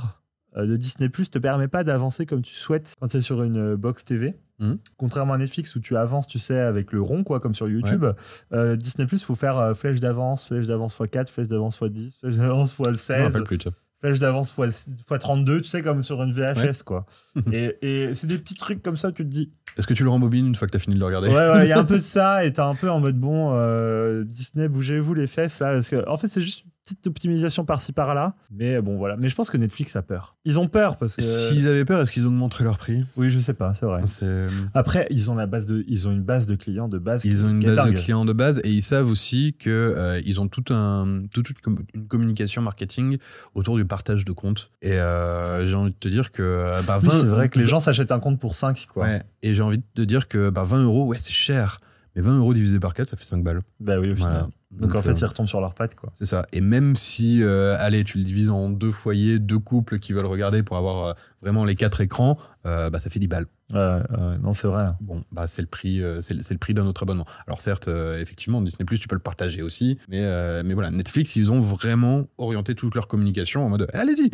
de 0.57 0.77
Disney 0.77 1.09
Plus 1.09 1.31
te 1.31 1.39
permet 1.39 1.69
pas 1.69 1.85
d'avancer 1.85 2.27
comme 2.27 2.43
tu 2.43 2.55
souhaites 2.55 2.95
quand 3.01 3.09
tu 3.09 3.17
es 3.17 3.21
sur 3.23 3.43
une 3.43 3.57
euh, 3.73 3.77
box 3.77 4.05
TV. 4.05 4.35
Mhm. 4.59 4.79
Contrairement 4.97 5.33
à 5.35 5.39
Netflix 5.39 5.75
où 5.77 5.81
tu 5.81 5.97
avances, 5.97 6.27
tu 6.29 6.39
sais, 6.39 6.59
avec 6.59 6.93
le 6.93 7.01
rond, 7.01 7.25
quoi, 7.25 7.41
comme 7.41 7.55
sur 7.55 7.69
YouTube. 7.69 8.05
Euh, 8.53 8.77
Disney 8.77 9.07
Plus, 9.09 9.23
faut 9.25 9.35
faire 9.35 9.59
euh, 9.59 9.75
flèche 9.75 9.99
d'avance, 9.99 10.47
flèche 10.47 10.67
d'avance 10.67 10.97
x4, 10.99 11.27
flèche 11.29 11.49
d'avance 11.49 11.81
x10, 11.81 12.19
flèche 12.21 12.37
d'avance 12.37 12.77
Je 12.79 12.83
me 12.89 12.95
x16. 12.95 13.23
rappelle 13.23 13.43
plus 13.45 13.59
de 13.59 13.63
ça. 13.65 13.71
flèche 14.01 14.19
d'avance 14.21 14.55
x, 14.57 15.03
32, 15.19 15.63
tu 15.63 15.69
sais, 15.69 15.83
comme 15.83 16.03
sur 16.03 16.23
une 16.23 16.33
VHS, 16.33 16.83
quoi. 16.85 17.07
et 17.53 17.77
et 17.83 18.15
c'est 18.15 18.27
des 18.29 18.39
petits 18.39 18.55
trucs 18.55 18.83
comme 18.83 18.97
ça, 18.97 19.11
tu 19.11 19.25
te 19.25 19.29
dis. 19.29 19.53
Est-ce 19.79 19.87
que 19.87 19.95
tu 19.95 20.05
le 20.05 20.11
rembobines 20.11 20.47
une 20.47 20.55
fois 20.55 20.69
que 20.69 20.73
t'as 20.73 20.79
fini 20.79 20.95
de 20.97 21.01
le 21.01 21.07
regarder? 21.07 21.29
Ouais, 21.29 21.35
ouais, 21.35 21.65
il 21.65 21.69
y 21.69 21.73
a 21.73 21.79
un 21.79 21.85
peu 21.85 21.97
de 21.97 22.03
ça, 22.03 22.45
et 22.45 22.53
t'es 22.53 22.61
un 22.61 22.75
peu 22.75 22.91
en 22.91 23.01
mode 23.01 23.19
bon, 23.19 23.53
euh, 23.57 24.23
Disney, 24.23 24.69
bougez-vous 24.69 25.15
les 25.15 25.27
fesses, 25.27 25.61
là. 25.61 25.73
Parce 25.73 25.89
que, 25.89 26.07
en 26.09 26.19
fait, 26.19 26.29
c'est 26.29 26.43
juste 26.43 26.67
petite 26.85 27.07
optimisation 27.07 27.65
par-ci 27.65 27.93
par-là. 27.93 28.35
Mais 28.51 28.81
bon, 28.83 28.97
voilà. 28.97 29.17
Mais 29.17 29.29
je 29.29 29.35
pense 29.37 29.51
que 29.51 29.57
Netflix 29.57 29.95
a 29.97 30.03
peur. 30.03 30.37
Ils 30.45 30.59
ont 30.59 30.67
peur 30.69 30.97
parce 30.99 31.15
que. 31.17 31.23
S'ils 31.23 31.67
avaient 31.69 31.85
peur, 31.85 32.01
est-ce 32.01 32.11
qu'ils 32.11 32.27
ont 32.27 32.31
montré 32.31 32.65
leur 32.65 32.77
prix? 32.79 33.05
Oui, 33.17 33.31
je 33.31 33.39
sais 33.39 33.55
pas, 33.55 33.73
c'est 33.75 33.87
vrai. 33.87 34.03
C'est- 34.07 34.49
Après, 34.75 35.07
ils 35.11 35.31
ont 35.31 35.35
la 35.35 35.47
base 35.47 35.67
de, 35.67 35.85
ils 35.87 36.09
ont 36.09 36.11
une 36.11 36.23
base 36.23 36.47
de 36.47 36.55
clients 36.57 36.89
de 36.89 36.99
base. 36.99 37.25
Ils 37.25 37.45
ont 37.45 37.49
une 37.51 37.61
base 37.61 37.77
de 37.87 37.93
clients 37.93 38.25
de 38.25 38.33
base 38.33 38.61
et 38.65 38.71
ils 38.71 38.83
savent 38.83 39.09
aussi 39.09 39.55
que 39.59 39.71
euh, 39.71 40.21
ils 40.25 40.41
ont 40.41 40.49
tout 40.49 40.65
un, 40.75 41.23
toute 41.33 41.51
une, 41.51 41.57
com- 41.63 41.79
une 41.95 42.07
communication 42.09 42.63
marketing 42.63 43.19
autour 43.55 43.77
du 43.77 43.85
partage 43.85 44.25
de 44.25 44.33
comptes. 44.33 44.71
Et 44.83 44.93
euh, 44.93 45.67
j'ai 45.69 45.75
envie 45.75 45.91
de 45.93 45.97
te 45.99 46.09
dire 46.09 46.33
que 46.33 46.43
euh, 46.43 46.83
bah, 46.83 46.99
Oui, 47.01 47.09
20 47.09 47.21
c'est 47.21 47.27
vrai 47.27 47.49
que 47.49 47.59
les 47.59 47.65
gens 47.67 47.81
s'achètent 47.81 48.13
un 48.13 48.21
compte 48.21 48.41
pour 48.41 48.55
5, 48.57 48.89
quoi. 48.93 49.05
Ouais, 49.05 49.23
et 49.43 49.55
j'ai 49.55 49.63
envie 49.63 49.79
de 49.79 49.85
te 49.95 50.03
dire 50.03 50.27
que 50.29 50.51
bah, 50.51 50.65
20 50.65 50.83
euros, 50.83 51.07
ouais, 51.07 51.19
c'est 51.21 51.33
cher. 51.33 51.79
Mais 52.15 52.23
20 52.23 52.39
euros 52.39 52.53
divisé 52.55 52.79
par 52.79 52.95
4, 52.95 53.09
ça 53.09 53.17
fait 53.17 53.25
5 53.25 53.43
balles. 53.43 53.63
Bah 53.81 53.99
oui, 53.99 54.11
au 54.13 54.17
final. 54.17 54.33
Voilà. 54.33 54.49
Donc, 54.71 54.95
en 54.95 55.03
fait, 55.03 55.11
euh, 55.11 55.17
ils 55.21 55.25
retombent 55.27 55.49
sur 55.49 55.61
leurs 55.61 55.75
pattes, 55.75 55.95
quoi. 55.95 56.11
c'est 56.15 56.25
ça. 56.25 56.47
Et 56.53 56.63
même 56.63 56.97
si, 56.97 57.43
euh, 57.43 57.77
allez, 57.79 58.05
tu 58.05 58.17
le 58.17 58.25
divises 58.25 58.49
en 58.49 58.71
deux 58.71 58.91
foyers, 58.91 59.39
deux 59.39 59.59
couples 59.59 59.99
qui 59.99 60.15
veulent 60.15 60.25
regarder 60.25 60.63
pour 60.63 60.79
avoir 60.79 61.05
euh, 61.05 61.13
vraiment 61.43 61.67
les 61.67 61.75
quatre 61.75 62.01
écrans, 62.01 62.39
euh, 62.65 62.89
bah, 62.89 62.99
ça 62.99 63.11
fait 63.11 63.19
10 63.19 63.29
balles. 63.29 63.47
Ouais, 63.71 63.79
ouais, 63.79 64.39
non, 64.43 64.55
c'est 64.55 64.69
vrai. 64.69 64.87
Bon, 65.01 65.23
bah, 65.31 65.47
c'est 65.47 65.61
le 65.61 65.69
prix, 65.69 66.03
c'est 66.23 66.35
le, 66.35 66.59
prix 66.59 66.73
d'un 66.73 66.87
autre 66.87 67.03
abonnement. 67.03 67.27
Alors 67.47 67.61
certes, 67.61 67.89
effectivement, 67.89 68.61
Disney 68.61 68.85
Plus, 68.85 68.99
tu 68.99 69.09
peux 69.09 69.15
le 69.15 69.21
partager 69.23 69.63
aussi, 69.63 69.99
mais, 70.09 70.63
mais 70.63 70.75
voilà, 70.75 70.91
Netflix, 70.91 71.37
ils 71.37 71.51
ont 71.53 71.61
vraiment 71.61 72.27
orienté 72.37 72.75
toute 72.75 72.95
leur 72.95 73.09
communication 73.09 73.65
en 73.65 73.71
mode, 73.71 73.89
allez-y, 73.95 74.31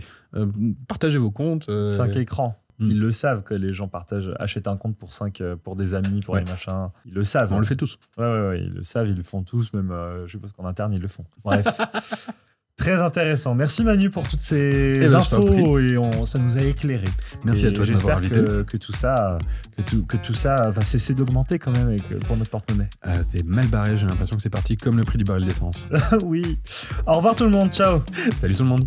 partagez 0.88 1.18
vos 1.18 1.30
comptes. 1.30 1.68
euh, 1.68 1.84
5 1.84 2.16
écrans. 2.16 2.56
Hmm. 2.80 2.90
Ils 2.90 3.00
le 3.00 3.10
savent 3.12 3.42
que 3.42 3.54
les 3.54 3.72
gens 3.72 3.88
partagent, 3.88 4.30
achètent 4.38 4.68
un 4.68 4.76
compte 4.76 4.96
pour 4.96 5.12
5 5.12 5.42
pour 5.64 5.74
des 5.74 5.94
amis, 5.94 6.20
pour 6.20 6.34
Ouais. 6.34 6.44
les 6.44 6.50
machins. 6.50 6.90
Ils 7.06 7.14
le 7.14 7.24
savent. 7.24 7.52
on 7.52 7.58
le 7.58 7.64
fait 7.64 7.74
tous. 7.76 7.98
Ouais, 8.16 8.24
ouais, 8.24 8.48
ouais, 8.48 8.60
ils 8.62 8.72
le 8.74 8.82
savent, 8.84 9.08
ils 9.08 9.16
le 9.16 9.22
font 9.24 9.42
tous, 9.42 9.72
même, 9.72 9.90
euh, 9.90 10.26
je 10.26 10.32
suppose 10.32 10.52
qu'en 10.52 10.64
interne, 10.64 10.92
ils 10.92 11.00
le 11.02 11.08
font. 11.08 11.24
Bref. 11.44 11.66
Très 12.76 12.92
intéressant. 12.94 13.56
Merci 13.56 13.82
Manu 13.82 14.08
pour 14.08 14.28
toutes 14.28 14.38
ces 14.38 14.92
Eh 14.94 15.00
ben, 15.00 15.16
infos 15.16 15.80
et 15.80 15.98
on, 15.98 16.24
ça 16.24 16.38
nous 16.38 16.56
a 16.56 16.60
éclairé. 16.60 17.08
Merci 17.42 17.64
Et 17.64 17.68
à 17.68 17.72
toi 17.72 17.84
J'espère 17.84 18.20
que, 18.20 18.62
que 18.62 18.76
tout 18.76 18.92
ça, 18.92 19.36
que 19.76 19.82
tout, 19.82 20.06
que 20.06 20.16
tout 20.16 20.34
ça 20.34 20.70
va 20.70 20.82
cesser 20.82 21.12
d'augmenter 21.12 21.58
quand 21.58 21.72
même 21.72 21.96
pour 22.28 22.36
notre 22.36 22.50
porte-monnaie. 22.52 22.88
Euh, 23.08 23.18
c'est 23.24 23.44
mal 23.44 23.66
barré, 23.66 23.98
j'ai 23.98 24.06
l'impression 24.06 24.36
que 24.36 24.42
c'est 24.42 24.48
parti 24.48 24.76
comme 24.76 24.96
le 24.96 25.02
prix 25.02 25.18
du 25.18 25.24
baril 25.24 25.44
d'essence. 25.44 25.88
oui. 26.24 26.60
Au 27.04 27.14
revoir 27.14 27.34
tout 27.34 27.42
le 27.44 27.50
monde. 27.50 27.72
Ciao. 27.72 28.02
Salut 28.38 28.54
tout 28.54 28.62
le 28.62 28.68
monde. 28.68 28.86